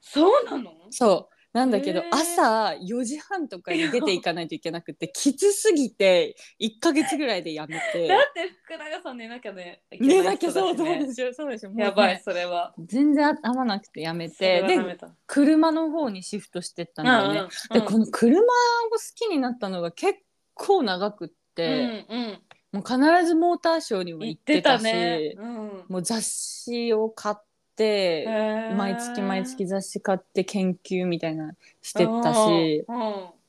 [0.00, 0.72] そうなの？
[0.90, 8.06] そうなんだけど朝4時半とかに出ていかないといけなくてきつすぎて1ヶ月ぐらいでやめて。
[8.06, 12.74] だって福永さん寝なきゃね寝なきゃそうそうねでしょそうでしょやばいそれは。
[12.78, 14.62] 全然合わなくてやめて。
[14.62, 20.18] で車の方にシフトしてったんだよね、でこの車を好きになったのが結
[20.54, 22.38] 構長くっうんて、うん。
[22.72, 25.34] もう必ずモーターショーにも行っててたしたね。
[25.36, 25.84] うん。
[25.88, 27.42] もう雑誌を買って、
[27.78, 32.84] 毎月毎月雑誌買って研究みたいなしてったし。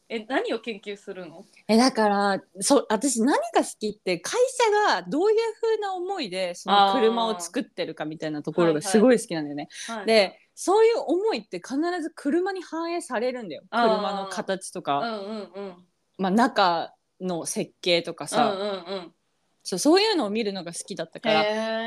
[0.07, 1.45] え何を研究するの？
[1.67, 4.39] えだからそう私何が好きって会
[4.87, 9.67] 社がどういう風な思いでその車を作ってるかみたいなところがすごい好きなんだよね。
[9.87, 13.63] はいでそういう思いって必ず車に反映されるんだよ。
[13.71, 15.75] 車の形とうんか、うんうん。
[16.17, 18.71] まあ、中の設計とかさ、うんうんう
[19.07, 19.11] ん
[19.65, 21.43] そうそういうのを見るのが好きだったから。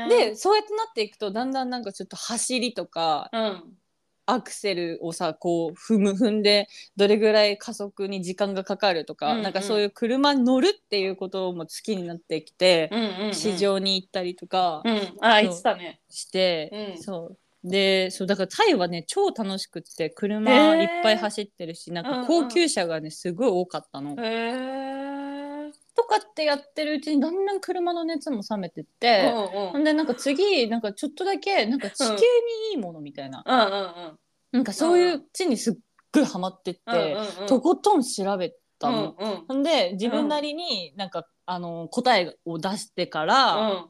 [0.07, 3.63] でそうやってなっていくとだんだんなんかちょっと走りとかうん。
[4.31, 9.43] アクセルをさこう踏む踏んでどれぐらい加速に時間がかかるとか、うんうん。
[9.43, 13.33] なんかそういう車に乗るっていうことも好きになってきて、うんうんうん。
[13.33, 15.17] 市場に行ったりとかうん。
[15.21, 15.99] あ言ってたね。
[16.09, 17.03] して、うん。
[17.03, 17.37] そう。
[17.63, 24.11] でそうだからタイはね超楽しくって車いっぱい走ってるし、なんか高級車がねすごい多かったの。
[24.11, 24.88] へえ
[25.99, 29.29] とかってやってるうちにだんだん車の熱も冷めてって。
[29.31, 32.19] ほんでなんか次なんかちょっとだけなんか地球に
[32.71, 34.19] いいものみたいな、うんうんうん。
[34.53, 35.73] なんかそういう地にすっ
[36.13, 37.47] ごいハマってって、うんうんうん。
[37.47, 39.15] とことん調べたの。
[39.19, 39.45] うんうん。
[39.45, 43.85] ほんで自分なりになんか、あの答えを出してから、うん。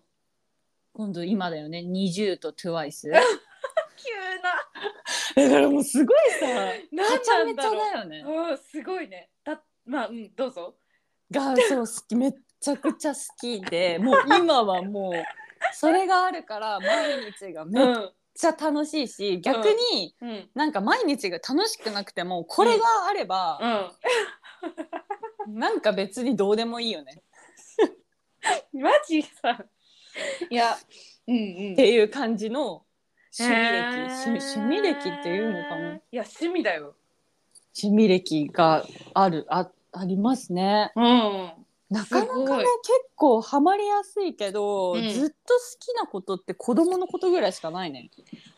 [0.93, 1.86] 今度今だよね。
[1.88, 3.12] NiziU と TWICE
[3.95, 5.48] 急な。
[5.48, 6.48] だからもうすごいさ
[6.91, 8.24] 何はちゃめちゃだよね。
[8.26, 9.30] うんすごいね。
[9.43, 10.78] だまあうんどうぞ
[11.31, 15.13] がそう好きめっちゃくちゃ好きでもう今はもう
[15.73, 20.49] それがあるから毎日がめっうんちゃ楽しいし、逆にうん。
[20.55, 23.91] なんか毎日が楽しくなくてもこれがあれば、
[25.45, 25.59] うん。
[25.59, 27.21] なんか別にどうでもいいよね。
[28.71, 29.65] マジさ。
[30.49, 30.77] いや
[31.27, 31.39] うんう
[31.71, 31.73] ん。
[31.73, 32.85] っていう感じの
[33.37, 34.05] 趣味歴、へー。
[34.05, 35.95] 趣味趣味歴っていうのかな。
[35.95, 36.95] いや趣味だよ。
[37.77, 40.91] 趣味歴があるあありますね。
[40.95, 41.52] うん。
[41.89, 42.67] なかなかね結
[43.15, 45.10] 構ハマりやすいけど、うん。
[45.10, 45.36] ずっと好
[45.80, 48.10] きなことって子供のことぐらいしかないね。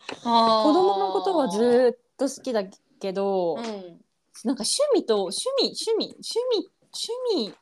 [0.08, 2.64] 子子供のことはずっと好きだ
[3.00, 3.64] けど、うん。
[4.44, 7.54] なんか趣味と趣味趣味趣味趣味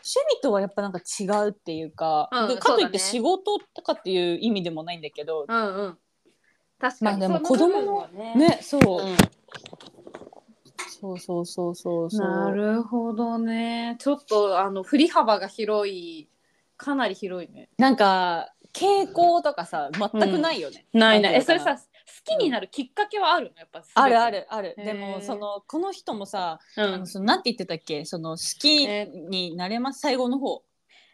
[0.00, 5.98] 趣味とはやっぱなんか違うっていうか、うんでかといって仕事とかっていう意味でもないんだけど、うんうん。
[6.78, 7.18] 確かに。
[7.18, 9.16] まあでもそ子供のねねそう、うん
[11.00, 12.28] そうそうそうそうそう。
[12.28, 13.96] なるほどね。
[13.98, 16.28] ちょっとあの振り幅が広い。
[16.76, 17.68] かなり広いね。
[17.76, 21.34] なんか傾向とかさ全くないよね、ないない。
[21.34, 21.84] えんていうのかそれさ
[22.24, 23.58] きになるきっかけはあるの？
[23.58, 24.74] やっぱあるあ、るある。
[24.76, 26.84] でもそのこの人もさ、うん。
[26.94, 28.04] あのそのなんて言ってたっけ？
[28.04, 30.00] その好きになれます？
[30.00, 30.62] 最後の方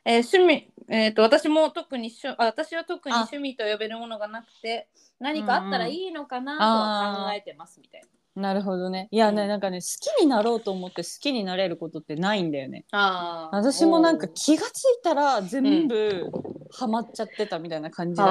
[0.05, 3.19] えー趣味、えー、と私も特にしゅあ私は特にあ。
[3.19, 4.89] 趣味と呼べるものがなくて
[5.19, 8.09] 何かあったらいいのかなとは考えてますみたいな。
[8.35, 9.09] なるほどね。
[9.13, 9.49] いやね、うん。
[9.49, 9.87] なんかね好
[10.19, 12.85] きになろうと思って好きになれることってないんだよね。
[12.91, 13.57] あー。
[13.57, 16.31] 私もなんか気がついたら全部
[16.73, 18.31] ハマっちゃってたみたいな感じだか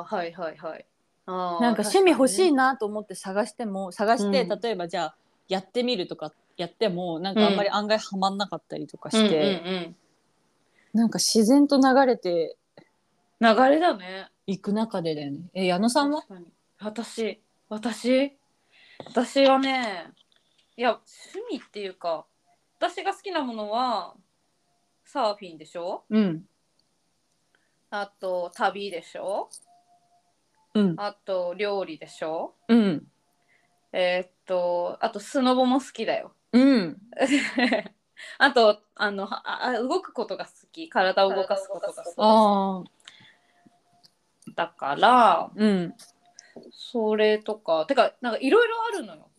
[0.00, 0.86] あーはいはいはい。
[1.26, 5.14] なんか趣味欲しい確なと思って探しても探して、うん例えばじゃあ
[5.46, 9.96] やってみるとかやってもなんかあんまり案外ハマんなかったりとかして、うんうんうん
[10.98, 12.56] なんか自然と流れて。
[13.40, 14.28] 流れだね。
[14.46, 15.48] いく中でだよね。
[15.54, 16.22] え矢野さんは？
[16.22, 16.52] 確かに。
[16.80, 18.36] 私私？
[19.06, 20.12] 私はね
[20.76, 20.98] いや
[21.30, 22.26] 趣味っていうか
[22.80, 24.16] 私が好きなものは
[25.04, 26.04] サーフィンでしょ？
[26.10, 26.44] うん。
[27.90, 29.50] あと旅でしょ？
[30.74, 30.94] うん。
[30.98, 32.54] あと料理でしょ？
[32.68, 33.06] うん。
[33.92, 36.32] えーっとあとスノボも好きだよ。
[36.52, 36.98] うん
[38.38, 40.88] あとあのああ動くことが好き。
[40.88, 42.84] 体を動かすことが好
[44.46, 45.94] きだからうん。
[46.72, 47.86] それとか。
[47.86, 49.30] てかなんかいろいろあるのよ。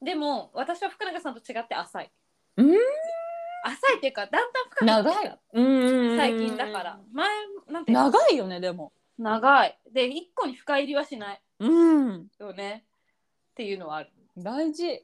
[0.00, 2.12] でも私は福永さんと違って浅い。
[2.56, 2.76] うん？
[3.64, 6.16] 浅いっていうかだんだん深くなってきた長いうん。
[6.16, 7.00] 最近だから。
[7.12, 7.28] 前
[7.68, 8.04] なんていうの？
[8.10, 8.92] 長いよねでも。
[9.18, 9.78] 長い。
[9.90, 11.42] で一個に深入りはしない。
[11.60, 12.28] うん。
[12.38, 12.84] よね。
[13.52, 14.10] っていうのはある。
[14.36, 15.02] 大事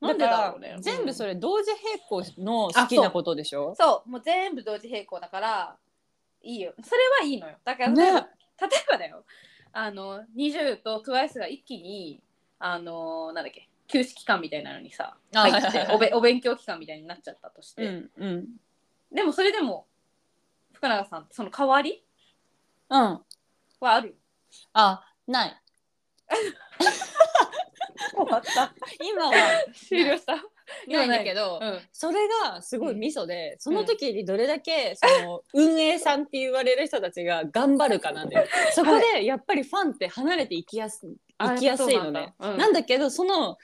[0.00, 0.68] なんでだろうね。
[0.70, 2.00] から全部それ同時並
[2.34, 3.74] 行のあ好きなことでしょ？
[3.78, 4.10] そう。
[4.10, 5.76] もう全部同時並行だから
[6.42, 6.74] いいよ。
[6.82, 7.56] それはいいのよ。
[7.64, 8.02] だからね。
[8.02, 8.28] 例えば,、例え
[8.90, 9.24] ばだよ。
[9.72, 12.20] あの20と TWICE が一気に
[12.58, 13.68] あのなんだっけ？
[13.86, 18.46] 休止期間みたいなのにさあ入っておべお勉強期間みたいになっちゃったとして、うんうん。
[19.12, 19.86] でもそれでも
[20.72, 22.02] 福永さんその代わり？
[22.88, 22.98] うん。
[23.00, 23.20] は
[23.80, 24.16] ある？
[24.72, 25.60] あない
[28.14, 28.74] 終わった。
[29.04, 29.32] 今は。
[29.74, 30.42] 終了した。
[30.88, 31.80] ないんだけど、うん。
[31.92, 38.46] それがすごいミソで、その時にどれだけその運営さんって言われる人たちが頑張るかなんだよ。
[38.72, 41.06] そこでやっぱりファンって離れていきやす
[41.38, 42.10] あ行きやすいのね。
[42.10, 42.58] なんだうん。
[42.58, 43.58] なんだけどその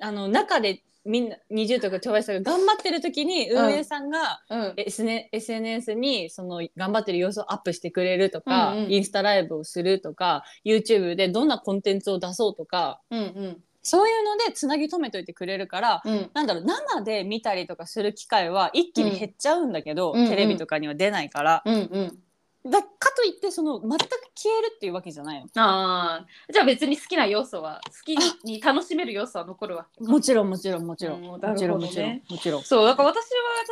[0.00, 8.92] あの中でみんな20とか超倍さんが頑張ってる時に運営さんが、うん、SN SNS にその頑張ってる様子をアップしてくれるとか、うんうん。
[8.92, 16.30] インスタライブをするとか YouTube でどんなコンテンツを出そうとかうんうんそういうのでつなぎ止めといてくれるからうん。
[16.34, 22.18] なんだろう生で見たりとかする機会は一気に減っちゃうんだけど、うんテレビとかには出ないから、うんうん
[22.64, 23.98] だかといってその全く
[24.34, 25.46] 消えるっていうわけじゃないの。
[25.56, 31.58] ああじゃあ別に好きな要素は好きに楽しめる要素は残るわけもちろんもちろんもちろん、うんもなるほどね。
[31.58, 32.62] ちろんもちろんもちろん。
[32.62, 33.22] そうだから私は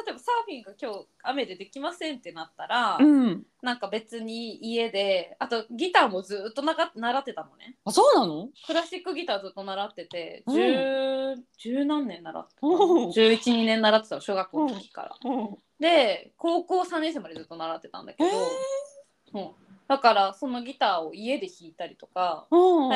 [0.04, 7.76] 例えばサーフィンが今日雨でできませんってなったら、うん、なんか別に家であとギターもずっとなが習ってたのね。
[7.84, 8.48] あそうなの？
[8.66, 10.56] クラシックギターずっと習っててうん。
[10.56, 19.54] 十十何年習ってたおう1112年習ってたの小学校の時から、うんで高校3年生までずっと習ってたんだけど、う
[19.86, 22.46] だからそのギターを家で弾いたりとか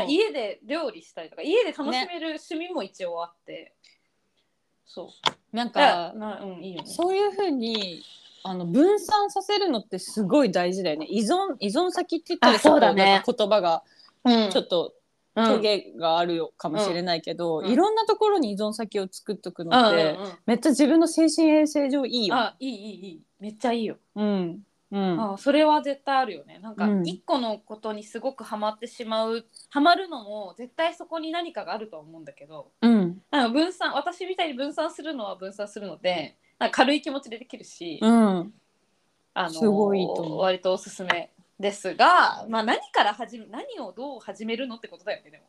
[0.08, 3.74] 家で料理したりとか家で楽しめる趣味も一応あって、
[4.86, 5.56] そう。
[5.56, 6.88] なんかだなうんいいよね。
[6.88, 8.02] そういうふうに
[8.42, 11.06] あの分散させるのってすごい大事だよね。
[11.08, 13.22] 依存依存先って言ったらあそうだね。
[13.24, 13.82] 言葉が
[14.24, 14.50] うん。
[14.50, 15.01] ちょっとうん
[15.34, 17.66] トゲがあるよかもしれないけど、うん。
[17.66, 22.34] いろんなところに依存先を作っとくうんのって、うんうんめっちゃ自分の精神衛生上いいよ。
[22.34, 23.22] あいいいいいい。
[23.40, 24.62] めっちゃいいよ、うん。
[24.90, 25.32] うん。
[25.32, 26.58] あそれは絶対あるよね。
[26.58, 27.08] なんかうん。
[27.08, 33.22] 一個のことにすごくハマってしまうハマるのも絶対そこに何かがあるとは思うんだけどうん。
[33.30, 36.36] なんか分散私みたいに分散するのは分散するので
[36.70, 38.52] 軽い気持ちでできるし、うん。
[39.34, 41.30] あのすごい割とおすすめ
[41.62, 45.44] ですが、まあ、何から始め何をどう始めるのってことだよねでも。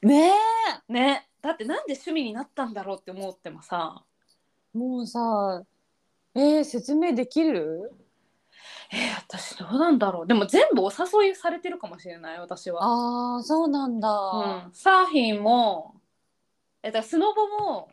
[0.00, 0.32] ね
[0.88, 1.28] ね。
[1.42, 4.04] だってなんで趣味になったんだろうって思ってもさ。
[4.74, 5.64] えもうさ
[6.34, 7.92] えー、説明できる？
[8.92, 10.26] えー、私どうなんだろう。
[10.26, 14.08] でも全部お誘いされてるかもしれない私は、あーそうなんだ。
[14.08, 15.96] うん、サーフィンも
[16.82, 17.88] えだスノボも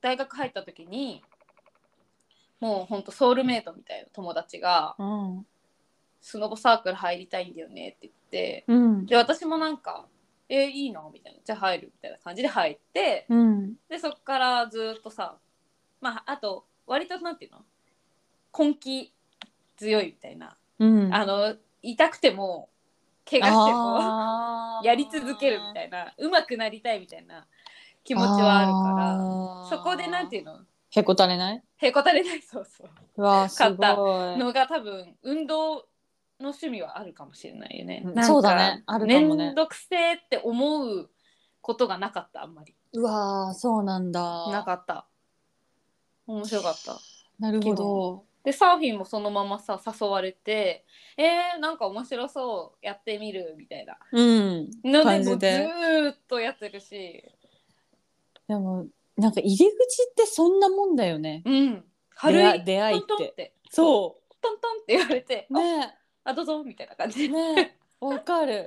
[0.00, 1.22] 大学入った時に
[2.60, 5.46] もうほんとソウルメイトみたいな友達がうん
[6.26, 9.06] スノボサークル入りたいんだよねって言ってうん。
[9.06, 10.06] で私もなんか
[10.48, 13.74] 「えーいいの?」みたいな「じゃあ入る」みたいな感じで入ってうん。
[13.90, 15.36] でそっからずっとさ
[16.00, 17.64] まああと割となんていうの？
[18.58, 19.12] 根気
[19.76, 20.56] 強いみたいな。
[20.78, 21.14] うん。
[21.14, 22.70] あの痛くても
[23.30, 23.72] 怪我して
[24.80, 26.14] もやり続けるみたいな。
[26.16, 27.46] 上手くなりたいみたいな
[28.02, 30.60] 気持ちはあるからそこでなんていうの？
[30.96, 31.62] へこたれない？
[31.78, 32.40] へこたれない。
[32.42, 32.90] そうそう。
[33.16, 35.86] うわ買ったのが多分運動
[36.40, 38.02] の趣味はあるかもしれないよね。
[38.04, 38.14] うん。
[38.14, 38.82] なんかそうだね。
[38.86, 39.46] あるかもね。
[39.46, 41.10] めんどくせえって思う
[41.60, 42.74] ことがなかったあんまり。
[42.92, 44.50] うわーそうなんだ。
[44.50, 45.06] なかった。
[46.26, 46.98] 面白かった。
[47.38, 48.24] なるほど。
[48.44, 50.84] でサーフィンもそのままさ誘われて
[51.16, 53.96] 「えー、なんか面白そうやってみる」みたいな。
[54.12, 54.70] うん。
[54.84, 57.24] ので感もうずーっとやってるし。
[58.46, 59.70] でもなんか入り口
[60.10, 61.42] ってそんなもんだよね。
[61.46, 61.84] うん。
[62.14, 63.06] 軽出会い出会いって。
[63.06, 63.54] トントンって。
[63.70, 68.66] そトントンって言われてうねああどうぞみたいな感じねわかる。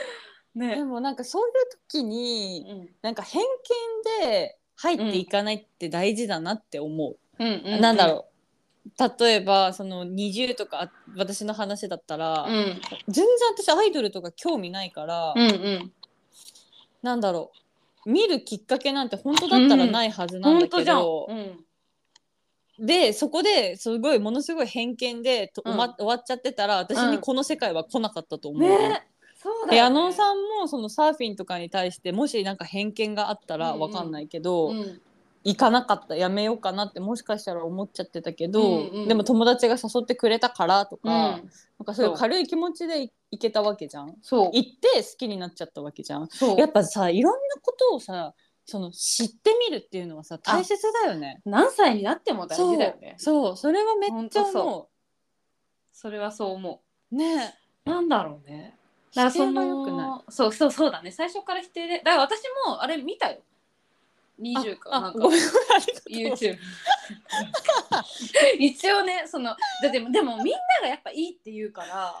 [0.54, 1.54] でねもなんかそういう
[1.88, 2.88] 時にうん。
[3.02, 8.28] なんか偏見で入っていかないって大事だなって思う、うんうんなんだろう。
[9.20, 12.80] 例えばその20とかあ私の話だったら、うん。
[13.08, 15.92] 全然私アイドルとか興味ないから、うんうん。
[17.02, 17.58] なんだろう。
[18.10, 21.64] 見るきっかけなんて本当だったらないはずなんだ本当じゃん、けど、うん、
[22.78, 25.72] でそこですごいものすごい偏見でと、うん。
[25.74, 27.10] 終わ終わっちゃってたら私うん。
[27.12, 29.04] にこの世界は来なかったと思う、ね
[29.36, 33.80] そうだね、矢野さんもそのサーフィンとかに対してもしなんか偏見があったらうんうん。
[33.82, 35.00] わかんないけど、うん。
[35.44, 39.08] 行かなかったやめようかなってもしかしたら思っちゃってたけど、うんうん。
[39.08, 41.42] でも友達が誘ってくれたからとか、うん、なん
[41.84, 44.14] かそういう軽い気持ちでい行けたわけじゃん。
[44.22, 44.50] そう。
[44.52, 46.28] 行って好きになっちゃったわけじゃん。
[46.28, 46.58] そう。
[46.58, 48.34] やっぱさいろんなことをさ
[48.70, 51.40] その知ってみるっていうのはさ大切だよね。
[51.46, 53.14] 何歳になっても大事だよね。
[53.16, 53.56] そう。
[53.56, 54.90] それはめっちゃ思
[55.90, 57.16] それはそう思う。
[57.16, 57.54] ね。
[57.86, 58.76] うなんだろうね。
[59.14, 59.52] だからそい。
[60.28, 61.10] そうそうそうだね。
[61.10, 63.38] 最初から否定でだから私もあれ見たよ。
[64.38, 65.18] 20かあなんか。
[66.10, 66.58] YouTube
[68.58, 72.14] 一応ねそのだでもでもみんながやっぱいいって言うから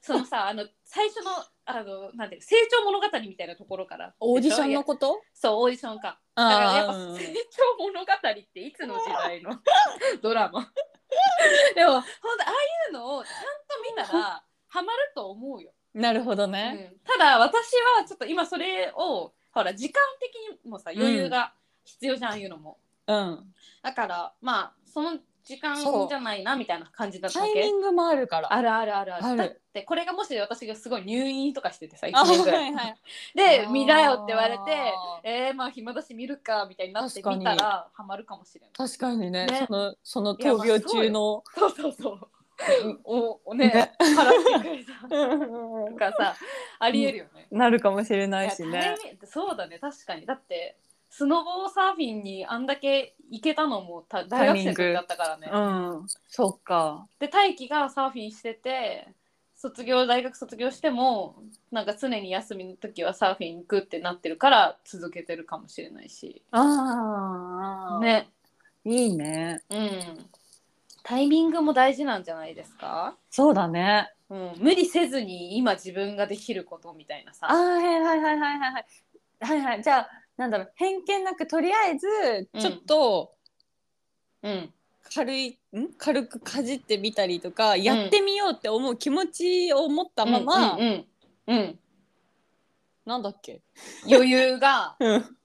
[0.00, 1.30] そのさあの最初の
[1.70, 5.20] あのなんていうの成長物語みたいなところからオーディションのこと？
[5.34, 6.18] そうオーディションか。
[6.34, 7.34] だからやっぱ成
[7.78, 9.50] 長物語っていつの時代の
[10.22, 10.66] ドラマ？
[11.74, 12.06] でもほんと
[12.44, 12.54] ああい
[12.90, 16.72] うのをちゃんと見たらハマると思うよ、なるほどうね。
[16.72, 21.52] ん、ただ私はちょっと今それをほら時間的にもさ余裕が
[21.84, 22.78] 必要じゃん、ああいうのも。
[23.06, 23.54] うん。
[23.82, 25.76] だからまあその時間
[26.08, 27.60] じゃないなみたいな感じだったタわけ？
[27.60, 28.52] イミングもあるから。
[28.52, 29.24] あるあるあるある。
[29.24, 29.36] ある。
[29.38, 32.94] だってこれがもし私がすごい入院とかしててさ1あ年ぐらはいいはい。
[33.34, 34.92] で見なよって言われて
[35.24, 38.70] えー、まあ暇だし見るかみたいになって確かに見たらハマるかもしれない。
[38.72, 39.46] 確かにね。
[39.46, 39.64] ね。
[39.66, 41.42] そのその闘病中の。
[41.56, 42.28] そうそうそう
[43.04, 43.92] おおねね。
[44.00, 44.92] 払ってくれた。
[45.08, 46.34] とかさ
[46.80, 48.80] ありえるよね、なるかもしれないしいやね。
[48.80, 49.78] タイミングそうだね。
[49.78, 50.26] 確かに。
[50.26, 50.76] だって
[51.10, 55.58] スノボーサーフィンにあんだけ行けたのもた大学生の時だったからねう
[56.04, 56.06] ん。
[56.28, 57.06] そっか。
[57.18, 59.08] で大輝がサーフィンしてて
[59.56, 61.42] 卒業大学卒業しても
[61.72, 68.00] なんか常に休みの時はサーフィン行くってなってるから続けてるかもしれないしああ。。
[68.00, 68.28] ね
[68.84, 69.60] いいね。
[69.70, 70.28] うん
[71.02, 74.12] タイミングも大事なんじゃないですか、そうだね。
[74.28, 78.84] うん、無理せずに今自分ができることみたいなさあーはいはいはいはいはいはい。
[79.40, 79.82] はいはい。
[79.82, 83.34] じゃあなんだろう偏見なくとりあえずちょっと
[84.42, 84.72] うん。
[85.14, 85.88] 軽い、ん？
[85.96, 91.06] 軽くかじってみたりとか、やってみようって思う気持ちを持ったまま、うんうん
[91.46, 91.56] うん。
[91.56, 91.78] うん。
[93.06, 93.62] なんだっけ？
[94.06, 95.36] 余裕が うん。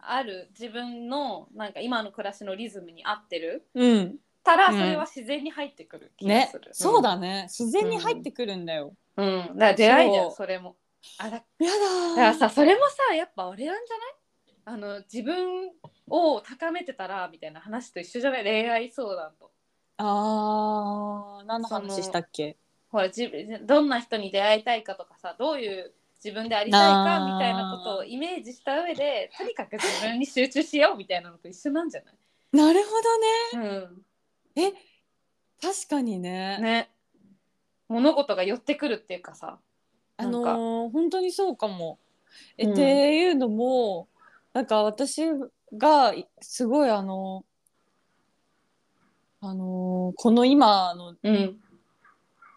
[0.00, 0.48] ある。
[0.50, 3.64] 自分のなんか今の暮らしのリズムに合ってる。
[3.74, 4.18] うん。
[4.42, 6.48] たらうんそれは自然に入ってくる気がね。
[6.50, 6.70] する、。
[6.72, 7.44] そうだね。
[7.44, 8.94] 自然に入ってくるんだよ。
[9.16, 10.76] うん、だから出会いだよそれも。
[11.18, 14.14] あだやだだからさそれもさやっぱあれなんじゃない？
[14.64, 15.70] あの自分
[16.08, 18.44] を高めてたらみたいな話と一緒じゃない？
[18.44, 19.50] 恋愛相談と。
[19.98, 22.56] あー何の話したっけ？
[22.90, 32.02] ほら自分どんな人に出会いたいかとかさどういう自分でありたいかみたいなことをイメージした上でとにかく自分に集中しようみたいなのと一緒なんじゃ
[32.52, 32.90] なるほ
[33.54, 33.70] どね。
[33.70, 34.02] ない、うん、
[34.56, 34.72] え
[35.60, 36.58] 確かにね。
[36.60, 36.90] ね。
[37.88, 39.58] 物事が寄ってくるっていうかさ。
[40.18, 41.98] あのー本当にそうかも。
[42.58, 42.72] え、うん。
[42.72, 44.08] っていうのも
[44.52, 45.22] なんか私
[45.76, 47.44] がすごいあの
[49.40, 51.60] あのーこの今あのうん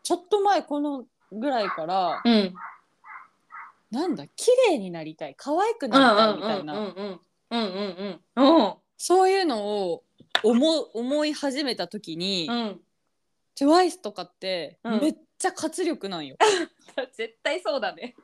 [0.03, 2.53] ちょっと前このぐらいからうん
[3.91, 7.19] なんだ綺麗になりたい可愛くうんなうんうんりたいみたいな、うんうん
[8.35, 10.03] うんうんそういうのを
[10.43, 12.81] 思う思い始めた時に、うん。
[14.01, 15.01] とかってうん。
[15.01, 16.37] めっちゃ活力なんよ。
[17.13, 18.15] 絶対そうだね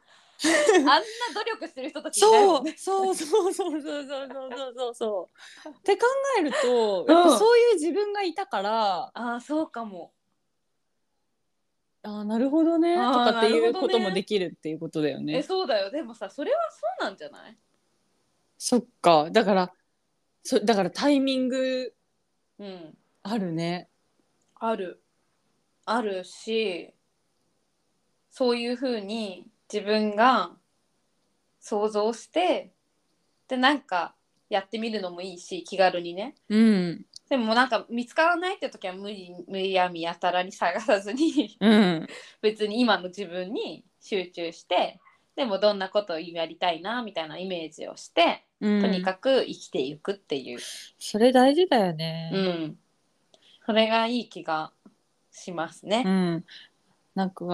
[0.44, 1.02] あんな
[1.36, 2.76] 努力してる人たちそうもんね。
[2.78, 3.16] そう。
[3.16, 3.54] そう。
[3.54, 3.72] そう。
[3.72, 3.82] そう。
[3.82, 4.08] そう。
[4.08, 4.74] そう。
[4.76, 4.96] そう。
[4.96, 5.30] そ
[5.66, 5.70] う。
[5.70, 6.06] って考
[6.40, 7.60] えると、やっぱそう。
[7.60, 7.74] いう。
[7.76, 9.70] 自分がいたから、ああそう。
[9.70, 10.14] かも
[12.04, 13.74] あーなるほどねとかっていう。
[13.74, 14.80] こともできるっていう。
[14.80, 15.44] ことだよえね。
[15.44, 15.68] そう。
[15.68, 17.06] だよでもさそれはそう。
[17.06, 17.56] なんじゃない
[18.58, 19.72] そっかだから
[20.44, 21.94] そだからタイミング
[23.24, 23.90] あるね。
[24.56, 25.04] ある
[25.86, 26.92] あるし
[28.32, 28.58] そう。
[28.58, 28.76] いう。
[28.76, 29.00] ふう。
[29.00, 30.52] に自分が
[31.60, 32.72] 想像して
[33.48, 34.16] でなんか
[34.50, 36.36] やってみるのもいいし気軽にね。
[36.50, 37.06] うん。
[37.30, 42.08] でもなんか見つからないって時は無理無理やみやたらに探さずにうん。
[42.42, 45.00] 別に今の自分に集中して
[45.36, 48.82] でもどんなことをやりたいなみたいなイメージをして、うん。
[48.82, 50.60] とにかく生きていくっていう、
[51.00, 52.32] それ大事だよね。
[52.34, 52.78] うん、
[53.66, 54.72] それがいい気が
[55.32, 56.04] しますね。
[56.06, 56.46] うん、
[57.16, 57.46] なんか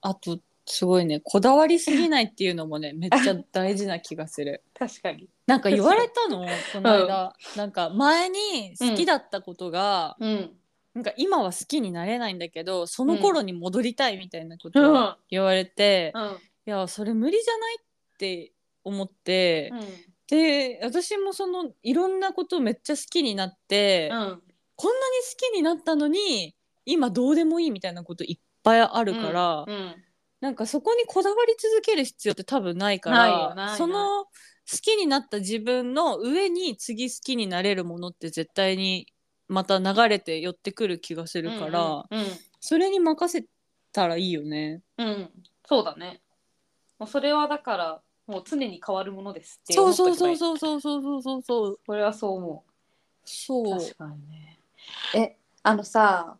[0.00, 4.62] あとすごいねこだわりすぎないっていうのもね めっちゃ大事な気がする。
[4.74, 5.28] 確かに。
[5.46, 6.46] なんか言われたの？
[6.72, 10.56] この間、なんか前に好きだったことが、うん。
[10.94, 15.16] なんか今は好きになれないんだけどその頃に戻りたいみたいなこうとをん。
[15.28, 16.22] 言われて、うん。
[16.66, 17.84] いやそれ無理じゃないっ
[18.16, 18.52] て
[18.84, 19.72] 思って、
[20.28, 24.42] で私もそのいろんなことめっちゃ好きになって、うん。
[24.76, 26.54] こんなに好きになったのに
[26.86, 30.03] 今どうでもいいみたいなこといっぱいあるから、うん。
[30.44, 34.28] なんかそこにこだわり続ける必要って多分ないからその好
[34.82, 39.06] きになった自分の上に次好きになれるものって絶対に
[39.48, 42.26] また流れて寄ってくる気がするから、うん。
[42.60, 43.46] それに任せ
[43.90, 44.82] たらいいよね。
[44.98, 45.06] うん。
[45.06, 45.30] うん
[45.66, 46.20] そうだね。
[46.98, 52.72] もうそれはだからもう常に変わるものですってそうそうそうそうそうそうそうそうこれはそう思う。
[53.24, 54.58] そう確かにね。
[55.14, 56.36] え、あのさ、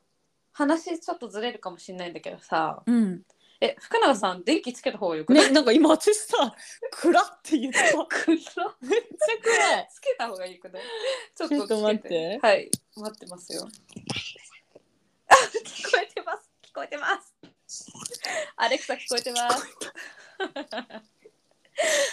[0.53, 3.23] 話ちょっとずれるかもしれないんだけどさ、うん
[3.65, 6.55] え、福永さん電気つけた方がよくない、ねなんか今私さ
[6.93, 8.05] 「暗っ」って言っためっちゃ
[9.43, 10.83] 暗いつけた方がよくない？
[11.35, 13.67] ちょっちょっと待ってはい、待ってますよ。
[15.29, 15.35] あ、
[15.65, 16.51] 聞こえてます。
[16.63, 17.35] 聞こえてます。
[18.57, 19.67] アレクサ聞こえてます。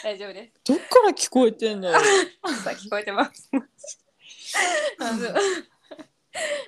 [0.03, 0.53] 大丈夫です。
[0.63, 3.49] どっから聞こえてんだろうアレクサ聞こえてます。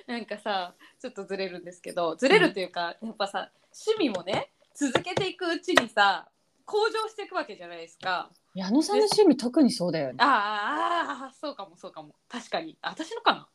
[0.06, 3.50] なんかさ、ちょっとずれるんですけど、ずれるというか、やっぱさ、
[3.88, 6.28] 趣味もね、続けていくうちにさ、
[6.64, 8.30] 向上していくわけじゃないですか。
[8.54, 10.16] 矢野さんの趣味特にそうだよね。
[10.18, 13.48] あーあそうかもそうかも確かにあ私のかな？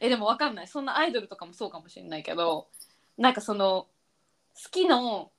[0.00, 2.68] えでもわかんないそんなアイドルとかもそうかもしれないけど
[3.16, 3.86] なんかその
[4.54, 5.30] 好きの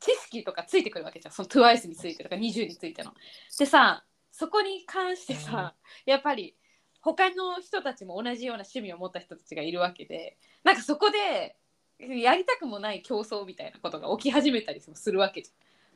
[0.00, 3.12] 知識とかついてくるわけじゃんその TWICE についてとか20についての。
[3.58, 5.74] でさそこに関してさ、
[6.06, 6.56] やっぱり
[7.00, 11.56] 他の人たちも同じような趣味を持った人たちがいるわけでなんかそこで
[11.98, 15.50] やりたくもない競争みたいなことが起き始めたりもするわけじ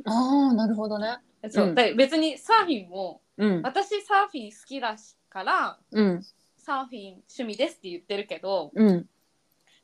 [0.05, 1.18] ああなるほどね。
[1.42, 1.51] ゃん。
[1.51, 4.97] そううんで別にサーフィンもうん私サーフィン好きだ
[5.28, 6.22] からうん
[6.57, 9.09] サーフィン趣味ですって言ってるけどうん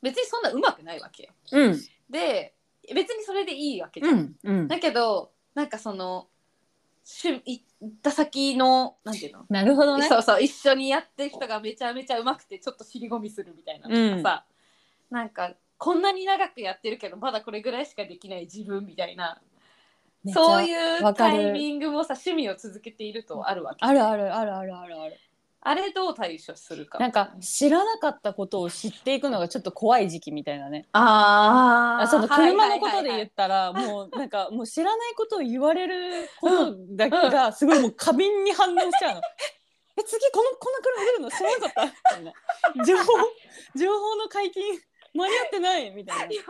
[0.01, 1.29] 別にそんな上手くないわけよ。
[1.51, 2.53] うんで
[2.93, 4.11] 別にそれでいいわけじゃ。
[4.11, 4.67] うんんうん。
[4.67, 6.27] だけどなんかその
[7.05, 10.07] 趣行った先のなんていうの、なるほどね。
[10.07, 14.45] そうそう一緒にやってる人がめちゃめちゃ上手くてちょっと尻込みするみたいなのがさ、
[15.09, 15.53] なんか
[15.83, 19.41] こんなに長くやってるけどまだこれぐらいしかできない自分みたいな
[20.33, 20.63] そうう。
[20.63, 25.19] いうタイミングもさ趣味を続けているとあるわけあるあるあるあるあるある。
[25.65, 30.85] あれどう対処するかなんか知らなかったことを知っていくのがちょっと怖い時期みたいなね。
[30.93, 39.21] あーあその車のことで言はいはいはいはいったらもうなんかもう知らないことを言われることだけがすごいもう過敏に反応しちゃうの。
[39.99, 42.33] え次このこんな車来るの知らなかったみたい
[42.75, 43.03] な情報
[43.75, 44.63] 情報の解禁
[45.13, 46.41] 間に合ってないみたいなや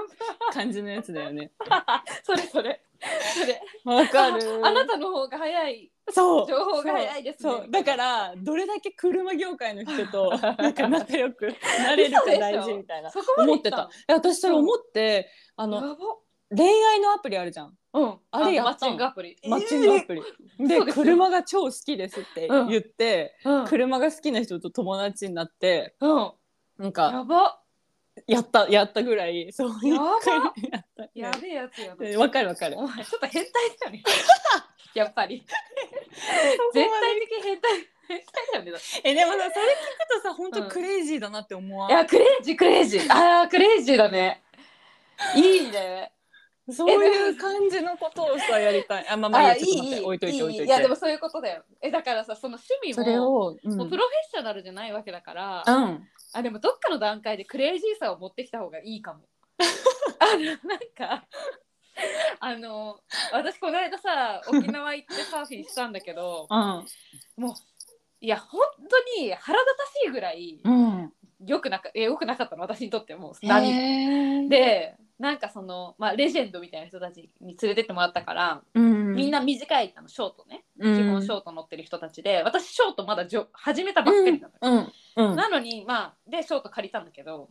[0.54, 1.52] 感じのやつだよね。
[1.70, 2.82] ば それそれ。
[3.40, 3.62] それ。
[3.84, 4.66] わかる。
[4.66, 5.92] あなたの方が早い。
[6.12, 6.48] そう。
[6.48, 7.52] 情報が早いですね。
[7.52, 7.68] そう。
[7.70, 13.12] だからどれだけ車業界の人と なんか仲良くなれるか大事みたいな。
[13.12, 13.78] そこまで思ってた。
[13.78, 15.98] いや私それ思ってあの
[16.56, 17.78] 恋愛のアプリあるじゃん。
[17.94, 18.20] うん。
[18.32, 18.92] あれやったの。
[18.92, 19.38] マッチングアプリ。
[19.48, 20.22] マッチングアプリ。
[20.68, 21.06] でそうですよ。
[21.06, 23.66] 車が超好きですって言って、うん。
[23.66, 26.32] 車が好きな人と友達になってうん。
[26.78, 27.63] なんかやば
[28.28, 30.20] やったやったぐらいそうやば。
[31.16, 32.78] やべえやつやわかるわかる。
[32.78, 34.04] お前ちょっと変態だよね。
[34.94, 35.44] やっぱり。
[36.74, 37.72] 絶対的変態
[38.08, 38.72] 変態だよね。
[39.04, 40.52] えでもさそれ聞くとさ本うん。
[40.52, 41.90] 当クレイジーだなって思わん？
[41.90, 43.08] いやクレイジークレイジー。
[43.10, 44.44] あークレイジーだね。
[45.36, 46.12] いいね。
[46.70, 49.08] そういう感じのことをさやりたい。
[49.10, 50.66] あまあまあいい置いといて置いといて。
[50.66, 51.64] いやでもそういうことだよ。
[51.82, 59.22] えだからさその趣味それもを、うん、もうプロフェッショナルじゃないわけだから、うんあでもどっかの段階でクレイジーさを持ってきた方がいいかも。
[60.20, 61.28] あのなんか
[62.40, 63.00] あの
[63.32, 66.86] 私この間さ沖縄行ってサーフィンしたんだけど うん
[67.38, 67.54] もう
[68.20, 71.14] いや本当に腹立たしいぐらいうん。
[71.46, 84.90] よくなかえよくなかったの私にとっても何も何でなんかその、まあ、レジェンドみたいな人たちに連れてってもらったから、うん、みんな短いあのショートね、うん、基本ショート乗ってる人たちで私ショートまだじょ始めたばっかりなのよ。
[85.16, 87.50] うんうんなのにまあでショート借りたんだけど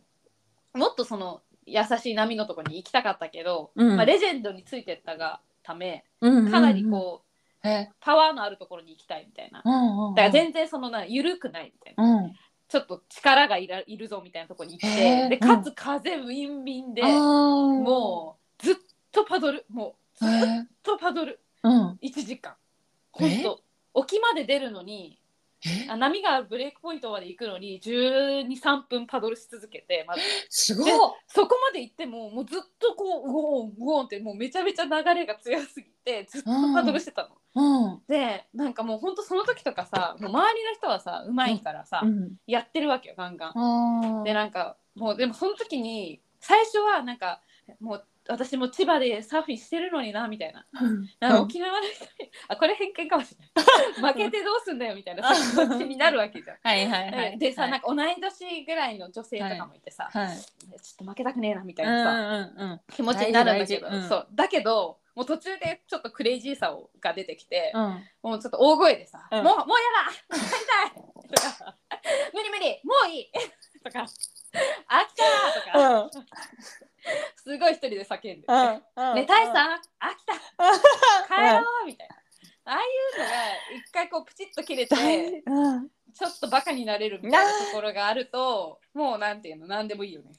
[0.73, 3.95] もっとその優しい波のとこに行きたかったけど、うん。
[3.95, 7.23] まあ、レジェンドについてったがためうんかなりこ
[7.63, 7.91] う、うん、え。
[8.01, 9.61] パワーのあるところに行きたいみたいな。
[9.63, 10.15] うんうん。
[10.15, 12.03] だから全然そのな緩くないみたいな。
[12.03, 12.33] うん
[12.73, 18.75] ちょっと力がいらいるぞみたいなところに行ってでかつ風ウィンウィンで、もうずっ
[19.11, 19.63] とパドル。
[19.69, 21.39] もうずっえとパドル。
[21.61, 21.99] うん。
[22.01, 22.55] 1時間。
[23.11, 23.61] ほんと
[23.93, 25.22] 沖まで出るのにえ
[25.89, 30.85] あ波がブレイクポイントまで行くのに123分パドルし続けてまずすごい。
[30.85, 30.91] で
[31.27, 37.29] そこまで行ってももうずっとこうグオングオンってもうめちゃめちゃ流れが強すぎてずっとパドルしてたの。
[37.55, 38.01] うん。
[38.07, 42.33] でなんかもうほんとその時とかさもう周りの人はさうまいからさ、うん。
[42.47, 44.23] やってるわけよガンガン。
[44.23, 47.41] でなんかもうでもその時に最初はなんか
[47.79, 50.65] もう私も千葉でサーフィンしてるのになみたいな。
[51.19, 53.61] なんか沖縄の人に、あこれ偏見かもしれ
[54.01, 54.13] ない。
[54.13, 55.23] 負けてどうすんだよみたいな。
[55.33, 56.57] 気持ちになるわけじゃん。
[56.63, 57.37] はいはいはい。
[57.37, 57.71] でさ、はい。
[57.71, 60.37] なんか同い年ぐらいの女性とかもいてさ、はい。
[60.37, 62.81] ちょっと負けたくねえなみたいうんうなさ、んうん。
[62.93, 63.59] 気持ちになるん。
[63.59, 64.07] だけど、うん。
[64.07, 64.27] そう。
[64.31, 68.03] だけどもう途中でちょっとクレイジーさをが出てきて、うん。
[68.23, 69.43] もうちょっと大声でさ「うん。
[69.43, 70.93] もうもうやだ帰りたい!」
[71.29, 71.77] とか
[72.33, 73.31] 「無理無理もういい!」
[73.83, 73.99] とか
[74.89, 76.09] 「飽きた!」とか、うん
[77.35, 80.33] すごい一人で叫んで「うん寝たいさ飽きた。
[81.27, 82.15] 帰ろう!」みたいな。
[82.65, 82.85] ああい
[83.17, 83.31] うのが
[83.75, 90.31] 一回こうプチッと切れてちょっとバカになれるみたいなところがあるともうなんていうの何でもいいよね。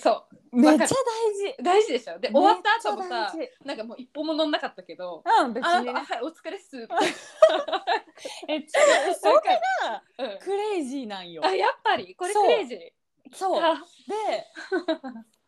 [0.00, 0.56] そう。
[0.56, 1.62] めっちゃ大事。
[1.62, 2.18] 大事でしょ。
[2.18, 3.32] で終わった後もさ
[3.64, 5.92] なんかもう一歩も乗んなかったけどうん別あにね。
[5.92, 6.82] はいお疲れっす
[8.48, 8.82] えちょ
[9.12, 10.38] っとそれがうん。
[10.40, 11.42] クレイジーなんよ。
[11.44, 12.16] あやっぱり？
[12.16, 13.36] これクレイジー。
[13.36, 13.60] そう。
[13.62, 13.74] あ
[14.08, 14.46] で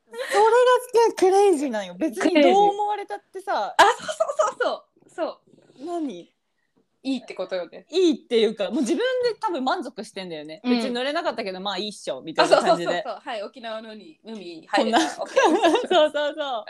[0.06, 1.94] それがクレイジーなんよ。
[1.98, 5.40] 別にどう思われたってさあそうそうそうそう。
[5.78, 5.84] そう。
[5.84, 6.32] 何？
[7.02, 7.86] いいってことよね。
[7.90, 10.70] いいっていうかもう自分で多分満足してんだよね、うん。
[10.76, 13.18] 別に乗れなかったけどまあいいっしょみたいあそうそうそうそう。
[13.22, 14.98] はい沖縄の海海こんな。
[14.98, 16.64] 入れたそう OK そうそう。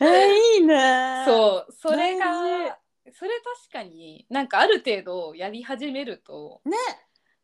[0.00, 1.24] えー、いいね。
[1.26, 1.72] そう。
[1.72, 2.78] それが大
[3.12, 3.30] それ
[3.68, 6.76] 確かになんかある程度やり始めるとね。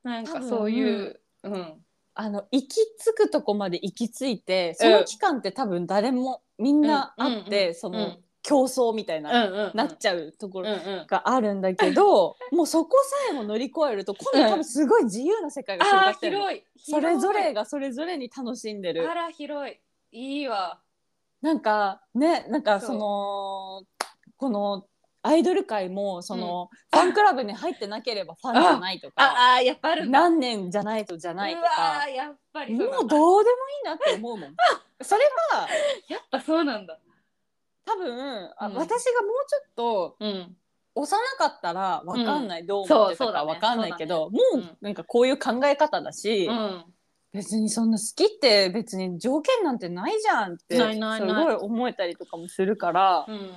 [0.03, 1.85] なんかそういううん
[2.21, 7.75] あの行き着くとこまで行き着いてその期間って多分誰もみんなあって、うん。
[7.77, 8.19] その、うん。
[8.43, 11.07] 競争みたいな、うんうんなっちゃうところうんうん。
[11.07, 16.39] があるんだけど、 もうそこさえも乗り越えると今度多分すごい自由な世界が広がってる
[16.77, 19.09] それぞれ広がそれぞれに楽しんでいる。
[19.09, 19.79] あら広い。
[20.11, 20.81] いいわ。
[21.41, 23.85] なんかねなんかその
[24.37, 24.87] この
[25.29, 30.21] アイドル界もその、ファンクラブに入ってなければファンじゃないとかああやっぱあるんだ。
[30.21, 34.57] 何年じゃないとじゃないとかーやっぱりもうんどうでもいいなって思うもん。
[35.03, 35.23] それ
[35.53, 35.69] は
[36.09, 36.99] やっぱそうなんだ。
[37.85, 38.75] 多分、あうん。
[38.75, 40.57] 私がもうちょっとうん。
[40.95, 46.85] 幼かったらわかんない、どう思ってたかわかんないけど、もううんなんかこういう考え方だし、うん。
[47.33, 53.51] 別にそんな好きって別に条件なんてないじゃんってすごい思えたりとかもするから、うん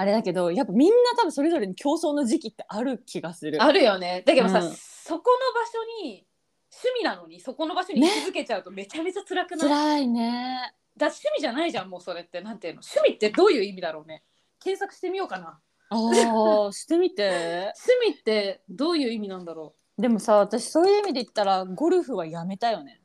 [0.00, 3.62] あれだけどやっぱみんな多分それぞれに競争の時期ってある気がする。
[3.62, 4.22] あるよね。
[4.24, 4.72] だけどさ、うん。
[4.72, 6.26] そこの場所に
[6.72, 10.72] 趣味なのにそこの場所に居続けちゃうとめちゃめちゃ辛くない、辛いね。
[10.96, 12.40] だ趣味じゃないじゃんもうそれって。
[12.40, 12.80] なんていうの？
[12.82, 14.24] 趣味ってどういう意味だろうね？
[14.58, 15.60] 検索してみようかな。
[15.90, 17.72] ああ してみて。
[18.02, 20.00] 趣味ってどういう意味なんだろう？
[20.00, 22.99] でもさ私そういう意味で言ったらゴルフはやめたよね。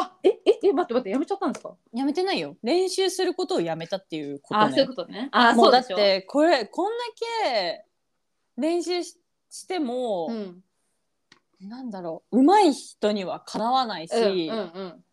[0.00, 1.74] あえええ待って待ってやめちゃったんですか？
[1.92, 2.56] やめてないよ。
[2.62, 4.66] 練習することをやめたっていうことね。
[4.66, 7.04] あそういうことねあもだっそううでしょてこれこんだ
[7.42, 7.84] け
[8.56, 9.18] 練習し
[9.50, 10.62] しても、うん
[11.60, 15.04] なんだろう上手い人にはかなわないし、うんうんうん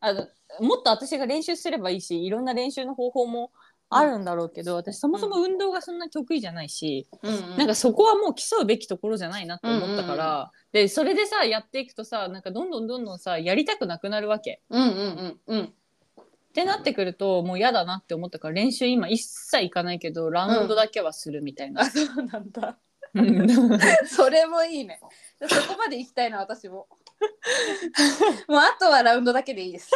[0.00, 0.26] あの
[0.60, 3.52] もっと私が練習すればいいしいろんな練習の方法も
[3.92, 7.56] あるんだろうけど、私そもそも運動がそんなに得意じゃないし、うんうん。
[7.58, 14.62] なんかそこはもう競うべきところじゃないなって思ったから、でそれでさやっていくとさなんかどんどんどんどんさやりたくなくなるわけ。
[14.70, 15.64] うんうんうんうん。
[15.64, 21.82] ってなってくるともう嫌だなって思ったから練習今一切行かないけどラウンドだけはするみたいな。
[21.82, 21.90] あ。
[21.90, 22.78] そうなんだ。
[23.14, 23.48] うん。
[24.06, 25.00] それもいいね。
[25.48, 26.86] そこまで行きたいな私も。
[28.48, 29.90] もうあとはラウンドだけでいいです。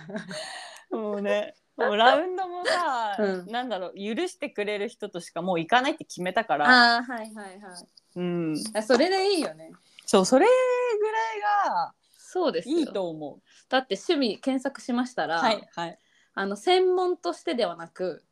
[0.90, 3.46] もうねもうラウンドもさ、うん。
[3.46, 7.58] なんだろう許してくれる人としかもう行かないって決めたから、ああはいはいはい。
[8.16, 9.72] うん、あそれでいいよね。
[10.04, 11.40] そうそれぐらい
[11.74, 12.78] がそうですよ。
[12.78, 13.40] いいと思う。
[13.68, 15.98] だって趣味検索しましたら、はいはい。
[16.34, 18.24] あの専門としてではなく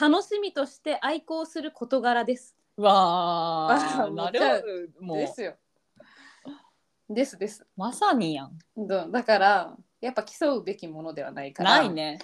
[0.00, 2.56] 楽しみとして愛好する事柄です。
[2.76, 4.46] わああなるほ
[5.00, 5.06] ど。
[5.06, 5.18] もう。
[5.18, 5.56] ですよ。
[7.10, 7.66] ですです。
[7.76, 8.58] まさにやん。
[8.86, 11.78] だだからやっぱ競うべきものではないから。
[11.78, 12.18] ないね。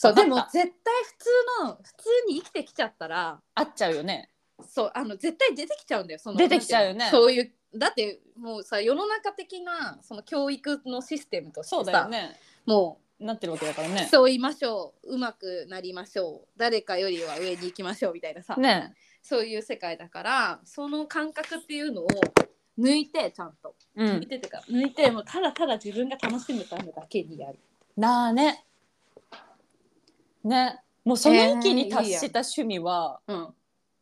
[0.00, 0.72] そうでも絶対普
[1.18, 1.28] 通
[1.66, 4.30] の普通に生きてきちゃったらあっちゃうよね。
[4.66, 12.34] そうあの絶対出てきちゃうんだよその出てきちゃうよねそういうだってもうさ世の中的なその教育のシステムとしてさそうだよね。
[12.64, 14.08] もなってるわけだからうね。
[14.10, 18.94] 競いましょううまくなりましょう誰かよりは上に行きましょうみたいなさ、ね。
[19.22, 22.08] そういう世界だからその感覚っていうのを
[22.78, 24.08] 抜いてちゃんと、うん。
[24.16, 27.58] 抜いてってか抜いてもうただただ自分が楽しむためだけにやる。
[27.98, 28.64] なあね。
[30.44, 30.80] ね。
[31.04, 33.48] もうその域に達した趣味はうん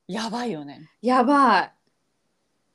[0.09, 0.91] やばいよね。
[1.03, 1.73] やばい。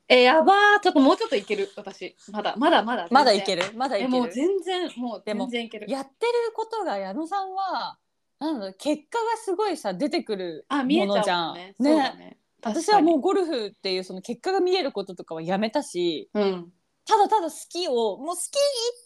[0.06, 0.80] え、やばー。
[0.80, 2.14] ちょっともうちょっといける、私。
[2.30, 3.08] まだ、まだまだ。
[3.10, 3.62] まだいける。
[3.62, 5.90] るまだいえ、もうける全然、もうでも全然いける。
[5.90, 7.98] やってることが矢野さんは
[8.38, 11.38] なんだろう結果がすごいさ出てくるあ、見えちものじゃん。
[11.38, 11.74] ゃうもんね。
[11.80, 12.38] そうだね。
[12.62, 16.72] 私はもうゴルフっていうその結果が見えることとかはやめたしう、うん。
[17.06, 18.38] ただただ好きをもう好き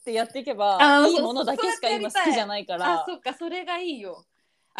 [0.00, 4.24] ってやっていけばあーいいものだけしか今好きじゃないからあ、そっか、それがいいよ。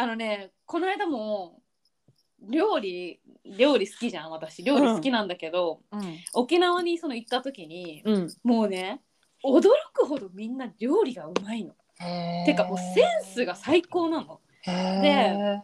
[0.01, 1.61] あのね、この間も、
[2.41, 4.63] 料理、料理好きじゃん、私。
[4.63, 9.03] 料理好きなんだけど、うん沖縄にその行った時に、うんもうね、
[9.45, 11.75] 驚くほどみんな料理がうまいの。
[12.47, 14.41] てかもうセンスが最高なの。
[14.65, 15.63] で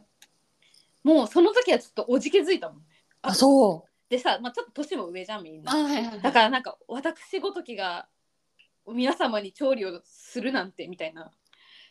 [1.05, 2.83] もうその時はちょっとおじけづいたもん。
[3.23, 5.71] あそうでさ、まあ、ちょっと年も上じゃんみんな。
[5.71, 8.09] はいはいはいだからなんか私ごときが
[8.93, 11.31] 皆様に調理をするなんてみたいな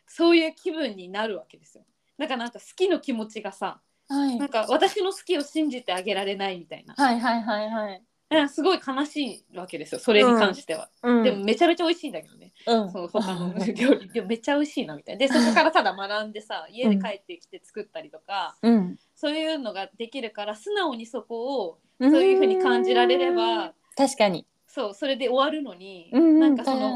[0.07, 1.85] そういう気分になるわけですよ。
[2.23, 4.37] だからなんか好きの気持ちがさはい。
[4.37, 8.03] なんか私の好きを信じてあげられないみたいな、はいはいはいはい。
[8.49, 10.89] すごい悲しいわけですよそれに関しては。
[11.03, 11.23] うん。
[11.23, 12.91] でもめちゃめちゃ美味しいんだけどね、うん。
[12.91, 14.09] その他の料理。
[14.13, 15.19] でもめっちゃ美味しいなみたいな。
[15.19, 18.97] でそこからただ学んでさ家で帰ってきて作ったりとか、うん。
[19.13, 24.47] そういうのができるから素直にそこをそういうふうに感じられれば確かに。
[24.67, 26.93] そうそれで終わるのに、うんなんかその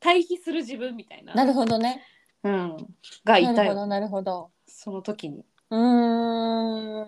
[0.00, 1.34] 対比する自分みたいな。
[1.34, 2.04] なるほどね。
[2.44, 2.76] うん、
[3.24, 3.54] がいたよ。
[3.54, 4.50] なるほどなるほど
[4.80, 5.44] その時に。
[5.70, 7.06] うーん。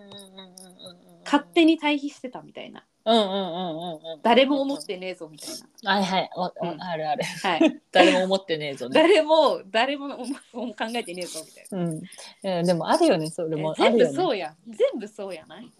[1.23, 2.83] 勝手に対比してたみたいな。
[3.05, 5.49] うんうんうんうんうん誰も思ってねえぞみたい
[5.85, 6.29] はいはい。
[6.35, 6.81] わうん。
[6.81, 7.23] あるある。
[7.43, 8.93] な、はい、 誰も思ってねえぞね。
[8.93, 11.77] 誰も誰も思考えてねえぞみたいな。
[11.77, 12.01] うん。
[12.43, 13.71] えーでもあるよねそれも。
[13.71, 14.53] あ全部そうや。
[14.67, 15.71] 全部そうやない？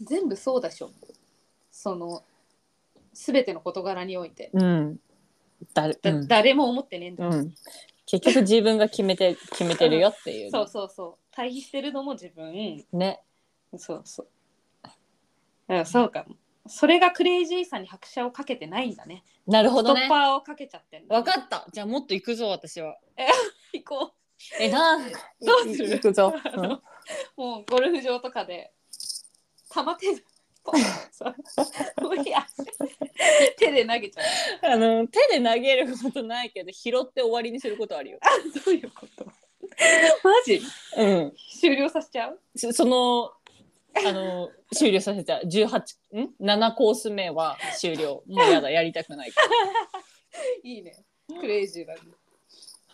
[0.00, 0.92] 全部そうだしょ。
[1.72, 2.22] その
[3.14, 5.00] 全ての事柄において、うん。
[5.74, 6.28] 誰だうん。
[6.28, 7.54] 誰も思ってねえんだよ、うん
[8.12, 10.50] 結局自分が決めて決めてるよっていうね。
[10.50, 11.14] そうそうそう。
[11.30, 12.84] 対比してるのも自分。
[12.92, 13.22] ね。
[13.78, 14.28] そうそう。
[15.68, 16.36] うんそうかも。
[16.66, 19.24] それがクレイジーさに拍車をかけてないんだね。
[19.26, 20.02] ストなるほどね。
[20.02, 21.16] ッパーをかけちゃってんだ。
[21.16, 21.66] わかった。
[21.72, 22.98] じゃあもっと行くぞ私は。
[23.72, 24.12] 行こ
[24.60, 25.04] えなど
[25.64, 25.88] うする？
[25.88, 26.82] 行くぞ、うあの
[27.36, 28.72] もうゴルフ場とかで
[29.70, 30.22] 玉手で
[30.64, 32.02] ポンそう。
[32.02, 32.46] もういや。
[33.58, 34.72] 手で投げちゃう。
[34.72, 38.18] あの手で投げることないけど拾って終わりにすることあるよ。
[38.64, 39.24] どういうこと？
[39.24, 39.32] マ
[40.44, 40.60] ジ？
[40.96, 41.32] うん。
[41.60, 42.40] 終了させちゃう？
[42.56, 43.32] そその
[43.94, 45.68] あの終了させた18
[46.16, 48.22] ん？7コース目は終了。
[48.26, 49.48] もうやだやりたくないから。
[50.62, 51.04] いいね。
[51.40, 52.00] クレイジーだね。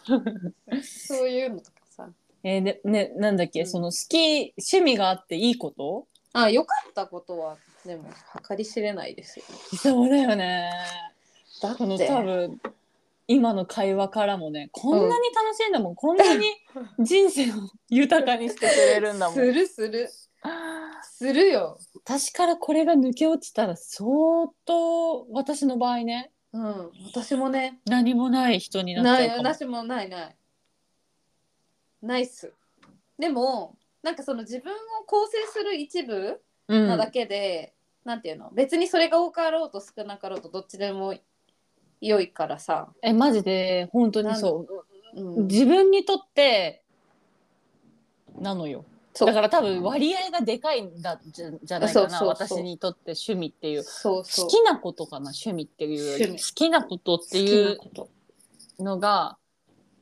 [0.82, 2.08] そういうのとかさ。
[2.42, 3.66] えーでねなんだっけ、うん。
[3.66, 6.06] その好き趣味があっていいこと？
[6.42, 8.10] あ良かったことはでも
[8.48, 9.54] 計り知れないですよね。
[9.78, 10.70] そうだよね。
[11.60, 12.60] だって多分
[13.26, 16.46] 今の会話からもねこんなに楽しいんだもん、こんなに
[17.00, 17.54] 人生を
[17.88, 19.34] 豊かにしてくれるんだもん。
[19.34, 20.08] するする。
[21.02, 21.78] するよ。
[22.04, 26.90] 私からこれが抜け落ちたら相当私の場合ねうん。
[27.12, 27.80] 私もね。
[27.86, 29.48] 何もない人になっないちゃうかも。
[29.54, 30.36] 私もないない。
[32.02, 32.52] ないっす。
[33.18, 36.86] でもなんかその自分を構成する一部うん。
[36.86, 37.74] なだけで、
[38.04, 38.50] なんていうの？
[38.52, 41.14] 別にそれが多かろうと少なかろうとどっちでも
[42.00, 43.88] 良いからさ、えマジで？
[43.92, 44.66] 本当にそ
[45.14, 45.20] う。
[45.20, 46.82] う、ん、自分にとって
[48.38, 48.84] なのよ。
[49.18, 53.84] だから多分割合がでかいんだじゃじゃないかな私にとって趣味っていう。
[54.04, 57.78] 好きなことかな趣味っていう好きなことっていう
[58.78, 59.36] のが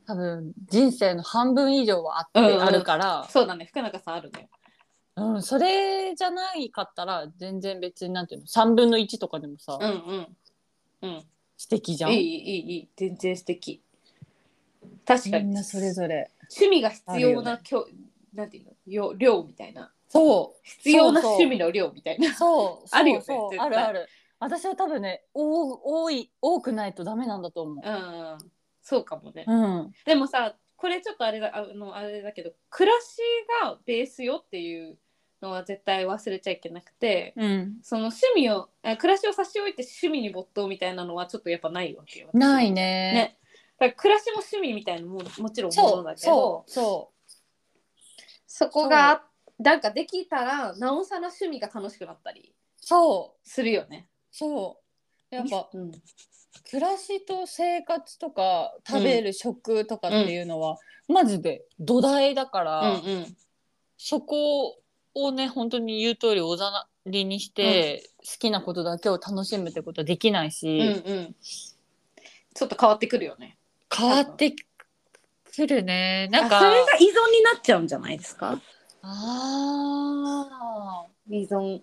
[0.07, 2.63] 多分人生の半分以上はあって、うんうん。
[2.63, 3.65] あるから、そうだね。
[3.65, 4.49] 福永さんあるね。
[5.17, 8.47] うん、それじゃないかったら全然別になんていうの。
[8.47, 10.37] 3分の1とかでもさ、うんうん。
[11.01, 11.23] うん。
[11.57, 12.13] 素敵じゃん。
[12.13, 13.81] いいいいいい全然素敵。
[15.05, 15.45] 確かに。
[15.45, 16.31] みんなそれぞれ。
[16.43, 17.87] 趣味が必要なきょ、
[18.33, 18.71] なんていうの？
[18.85, 19.91] よ量みたいな。
[20.07, 20.59] そう。
[20.63, 22.33] 必要な趣味の量みたいな。
[22.33, 22.87] そう。
[22.91, 23.49] あるよねそうそう。
[23.49, 23.67] 絶対。
[23.67, 24.07] あるある。
[24.39, 27.81] 私は多分ね多多い多くないとダメなんだと思うん
[28.89, 29.91] そうかもね、ううん。
[30.05, 33.17] でもさこれちょっとあれだあのあれだけど暮らし
[33.61, 34.97] がベースよっていう
[35.41, 37.79] のは絶対忘れちゃいけなくてうん。
[37.83, 42.29] その趣味をあ暮らしを差し置いて趣味に没頭みたいなのはちょっとやっぱないわけよ。
[42.31, 42.81] ないね。
[43.11, 43.37] ね。
[43.77, 47.11] だから暮らしも趣味みたいなのももちろんもそうのだけどそうそ
[48.47, 49.21] そこが
[49.59, 53.49] なんかできたらなおさら趣味が楽しくなったりうそう。
[53.49, 54.07] するよね。
[54.31, 54.79] そ
[55.29, 55.35] う。
[55.35, 55.91] やっぱうん、
[56.69, 60.77] 暮らしと生活とか食べる食とかっていうのは、
[61.07, 63.35] マジで土台だから、うんうん。
[63.97, 64.77] そこ
[65.15, 71.35] をね本当に言う通りおざなりにして、好きなことだけを楽しむってことはできないし、うんうん。
[71.41, 73.57] ちょっと変わってくるよね。
[73.95, 76.27] 変わってくるね。
[76.31, 78.59] なんかあそれが依存になっちゃうんじゃないですか？
[79.01, 81.81] あ依存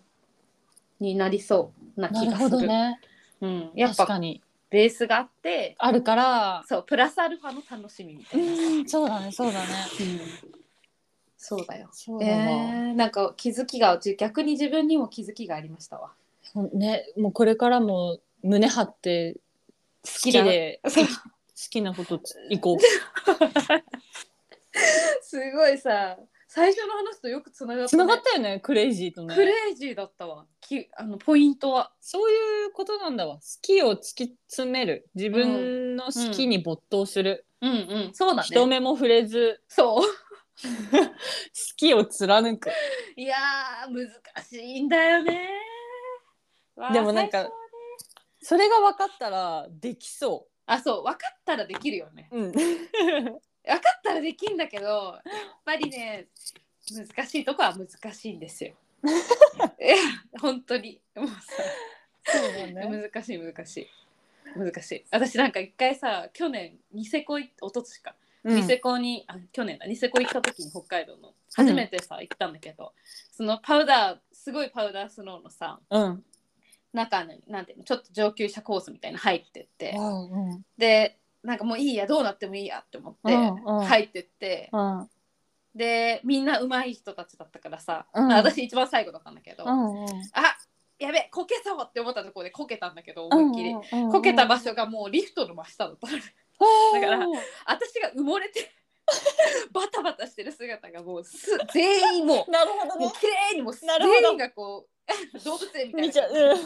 [1.00, 2.66] になりそうな気がする。
[2.66, 3.00] ね。
[3.40, 6.64] うん、やっぱ確かにベースがあってあるから。
[6.66, 9.66] そうプラスアルファの楽しみみたいな、うんそうだねそうだね。
[11.36, 11.88] そうだよ。
[11.92, 16.12] そうだわ、えー、なんか気づきがじ逆に自分にも気づきがありましたわ。
[16.54, 19.36] ほんねもうこれからも胸張って
[20.04, 20.42] 好きだ。
[20.42, 21.04] でそう。
[21.06, 21.10] 好
[21.70, 22.78] きなこと行こう。
[25.22, 26.18] すごいさ
[26.54, 29.34] 最初の話とよくつながった、つながったよねクレイジーとね。
[29.34, 30.46] クレイジーだったわ。
[30.60, 31.90] きあのポイントは。
[32.00, 33.38] そういうことなんだわ。
[33.38, 35.10] 好きを突き詰める。
[35.16, 37.70] 自分の好きに没頭する、うん。
[37.70, 39.62] うんそうだ人ね目も触れず。
[39.66, 40.02] そう。
[40.06, 41.10] 好
[41.76, 42.70] きを貫く。
[43.16, 45.48] いやー難しいんだよね。
[46.92, 47.50] でもなんかね。
[48.42, 51.02] それが分かったらできそあそう。
[51.02, 52.28] 分かったらできるよね。
[52.30, 52.52] う、うん、
[53.64, 55.22] 分かったらできんだけどやっ
[55.64, 56.26] ぱりね
[56.90, 58.74] 難しいとこは難しいんですよ。
[59.78, 59.94] え
[60.40, 61.00] 本当に。
[61.14, 61.34] もうさ
[62.26, 63.88] そうだ難しい難しい。
[64.56, 65.04] 難しい。
[65.10, 68.56] 私なんか一回さ去年ニセコ行っおととしか、うん。
[68.56, 69.86] ニセコにあ去年だ。
[69.86, 72.92] ニセコ行った時に北海道の初めてさ、行ったんだけど
[73.32, 76.24] そのパウダーすごいパウダースノーのさうん。
[76.92, 79.94] 中になんていうのちょっと上級者コースみたいなの入ってって。
[79.96, 80.64] うん。
[80.76, 83.84] でなんかもういいやどうなってもいいやって思ってうんうん。
[83.84, 84.70] 入ってって。
[84.72, 85.08] うん。
[85.74, 88.28] でみんな上手い人たちだったからさ、うん。
[88.28, 90.56] 私一番最後だったんだけど、うんあ
[90.98, 93.70] やべこけそうって思ったところでこけたんだけど思いっきり、
[94.04, 97.26] うんこけた場所がもうリフトの真下だっただから
[97.66, 98.70] 私が埋もれて
[99.72, 104.20] バタバタしてる姿がもうす全員もなるほどもう綺麗にもうなるほど。
[104.20, 104.93] 全員がこう
[105.44, 106.06] 動物園みたいな。
[106.06, 106.56] 見ちゃう、うん。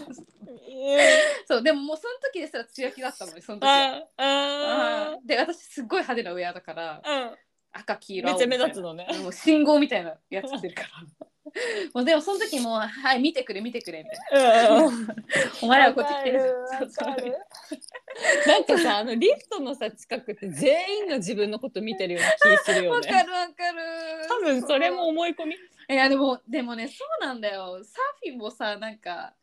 [1.46, 5.18] そうでももうその時ですら強気だったのにその時は。
[5.24, 7.36] で私すっごい派手なウェアだからうん。
[7.72, 9.06] 赤黄色めっちゃ目立つのね。
[9.22, 10.88] もう信号みたいなやつ着てるから。
[11.94, 14.84] もうでもその時もうはい見てくれ見てくれみたいな。
[14.86, 15.08] うん。
[15.62, 16.54] お前らはこっち来てる。
[18.46, 24.26] なんかさあのリフトのさ近くって全員が自分のこと見てるような気するよわねかるわかる。
[24.28, 25.56] 多分それも思い込み
[25.90, 27.80] いやでもでもねそうなんだよ。
[27.82, 29.34] サーフィンもさなんか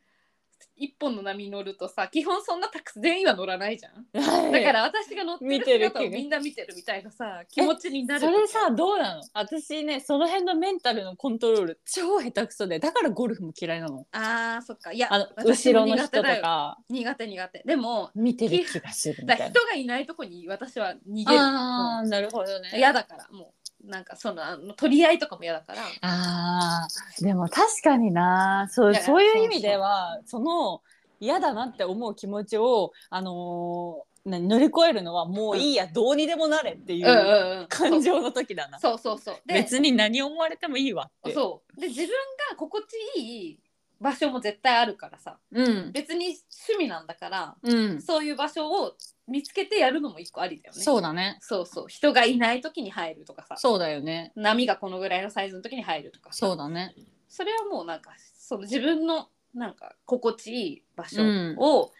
[0.78, 4.06] 一本の波に乗るとさ基本そんなたくさん全員は乗らないじゃん。
[4.52, 9.22] だから私が乗ってる姿をみんな見てるみたいなさ気持ちになるそれさどうなの？
[9.34, 14.06] 私ねその辺のメンタルのコントロール超下手くそでだからゴルフも嫌いなの。
[14.12, 14.92] あーそっか。
[14.92, 16.78] いやあの後ろの人とか。
[16.90, 21.40] 苦手苦手でも見てる気がする人がいないとこに私は逃げる。
[21.40, 22.72] あーなるほどね。
[22.76, 23.48] 嫌だからもう
[23.88, 25.82] なんかそのあの取り合いとかも嫌だから。
[26.02, 28.68] あーでも確かにな。
[28.70, 30.82] そうそういう意味ではその
[31.20, 37.68] 嫌だなって思う気持ちを、あのー何乗り越えるのはもういいや、どうにでもなれっていうんうんううん。
[37.70, 38.80] 感情の時だな。
[38.80, 39.36] そうそうそう。
[39.46, 41.32] で別に何思われてもいいわって。
[41.32, 41.80] そう。
[41.80, 42.10] で自分
[42.50, 43.60] が心地いい
[44.02, 45.38] 場所も絶対あるからさ。
[45.52, 46.38] うん、別に
[46.70, 48.96] 趣味なんだからうん、そういう場所を
[49.28, 51.38] 見つけてやるのも一個ありだよねそうだね。
[51.42, 54.32] そうそう人がいない時に入るとかさそうだよね。
[54.36, 56.94] 波がこのぐらいのサイズの時に入るとかさそうだね。
[57.28, 61.92] それはもうなんかその自分のなんか心地いい場所うんを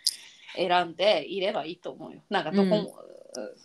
[0.56, 2.22] 選んでいればいいと思うよ。
[2.30, 2.96] なんかどこも、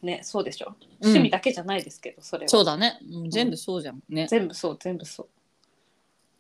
[0.02, 2.98] ねそうでしょうん趣味だけじゃないですけどそれは、そうだね。
[3.08, 4.26] もう全部そうじゃんね。
[4.28, 5.28] 全部そう全部そう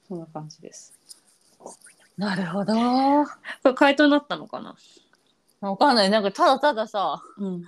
[0.08, 0.94] そんな感じです。
[2.16, 2.74] なるほど。
[2.74, 3.28] こ
[3.66, 4.76] れ回答になったのかな、
[5.60, 6.10] わかんない。
[6.10, 7.62] なんかただたださ、うん、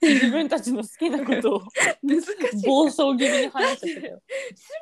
[0.00, 1.62] 自分たちの好きなことを
[2.02, 2.26] 難し
[2.62, 4.22] い暴走気味に話してたよ。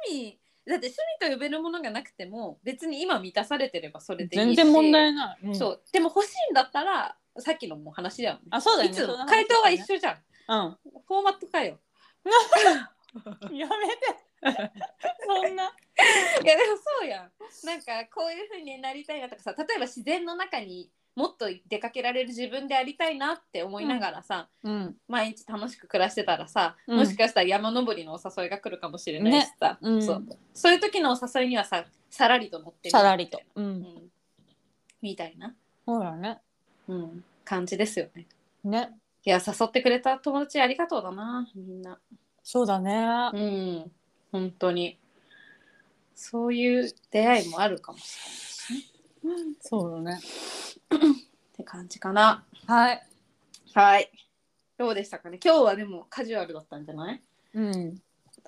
[0.09, 5.39] 趣味だって趣味と呼べるものがなくても別に今満たされてればそれでいいし全然問題ない。
[5.45, 8.41] うんそうでも欲しいんだったらさっきのもう話だよね。
[8.51, 10.15] あそうだよねいつ回答は一緒じゃん。
[10.49, 10.79] うん。
[11.07, 11.79] フォーマットかよ。
[13.53, 14.25] やめて。
[15.27, 15.65] そんな。
[15.65, 17.33] いやでもそうやん。
[17.65, 24.97] なんかこういう風になりたいなとかさ例えば自然の中にもっと出かけられる自分でありたいなって思いながらさ、うん。
[25.07, 33.41] 毎日楽しく暮らしてたらさ、うんもしかしたら山登りのお誘いが来るかもしれないしさ、うんそうそういう時のお誘いにはささらりと乗ってみるさらりと。
[33.55, 33.63] う。
[33.63, 33.87] うんん、
[35.03, 35.55] みたいな、
[35.87, 36.41] ほらね。
[36.89, 38.27] うん、感じですよね。
[38.65, 38.91] ね。
[39.25, 41.99] いや誘ってくれた友達ありがとうだなみんな。
[42.43, 43.31] そうだね。
[43.33, 43.93] うん
[44.33, 44.99] 本当に
[46.15, 48.54] そういう出会いもあるかもしれない
[49.61, 50.21] そうだね。
[50.21, 52.45] って感じかな。
[52.67, 53.07] はい。
[53.73, 54.11] はい
[54.77, 55.39] どうでしたかね？
[55.45, 57.23] 今日はでもカジュアルだったんじゃない？
[57.55, 58.01] うん。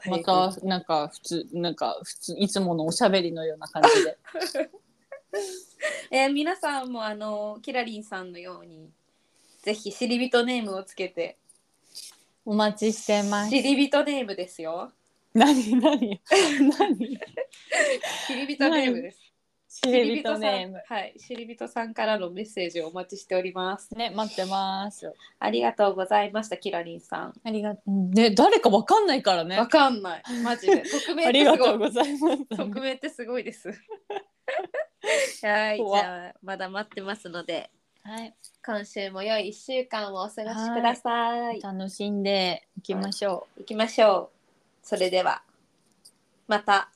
[0.07, 4.19] またなんか普通なんか普通いつものおしゃべりのような感じで。
[6.11, 8.91] えー皆さんもあのキラリンさんのように
[9.63, 11.37] ぜひ知り人ネームをつけて
[12.45, 13.51] お待ちしてます。
[13.51, 14.93] 知り人ネームですよ
[15.35, 16.21] 何何？
[16.79, 16.99] 何？
[18.29, 19.19] ネームです
[19.83, 20.83] 知り人ネーム。
[20.87, 25.13] さんはい知り人さんからのメッセージをお待ちしておりますね待ってます。
[25.39, 29.67] ありがとうございましたキラリンさんありがね誰かわかんないからねわ。
[29.67, 32.47] かんないマジで 匿名ありってすとうございます。
[32.57, 33.69] 匿名ってすごいです
[35.43, 37.71] はいじ怖っゃあまだ待ってますので
[38.03, 38.33] はい。
[38.65, 41.61] 今週も良い1週間をお過ごしください。
[41.61, 44.31] 楽しんでいきましょ行きましょ
[44.85, 44.87] う。
[44.87, 45.43] それでは
[46.47, 46.91] また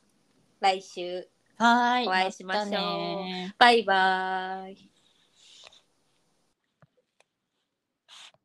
[0.61, 1.29] 来週う。
[1.61, 2.09] はーい。
[2.09, 4.90] お会いしましょうバイバイ。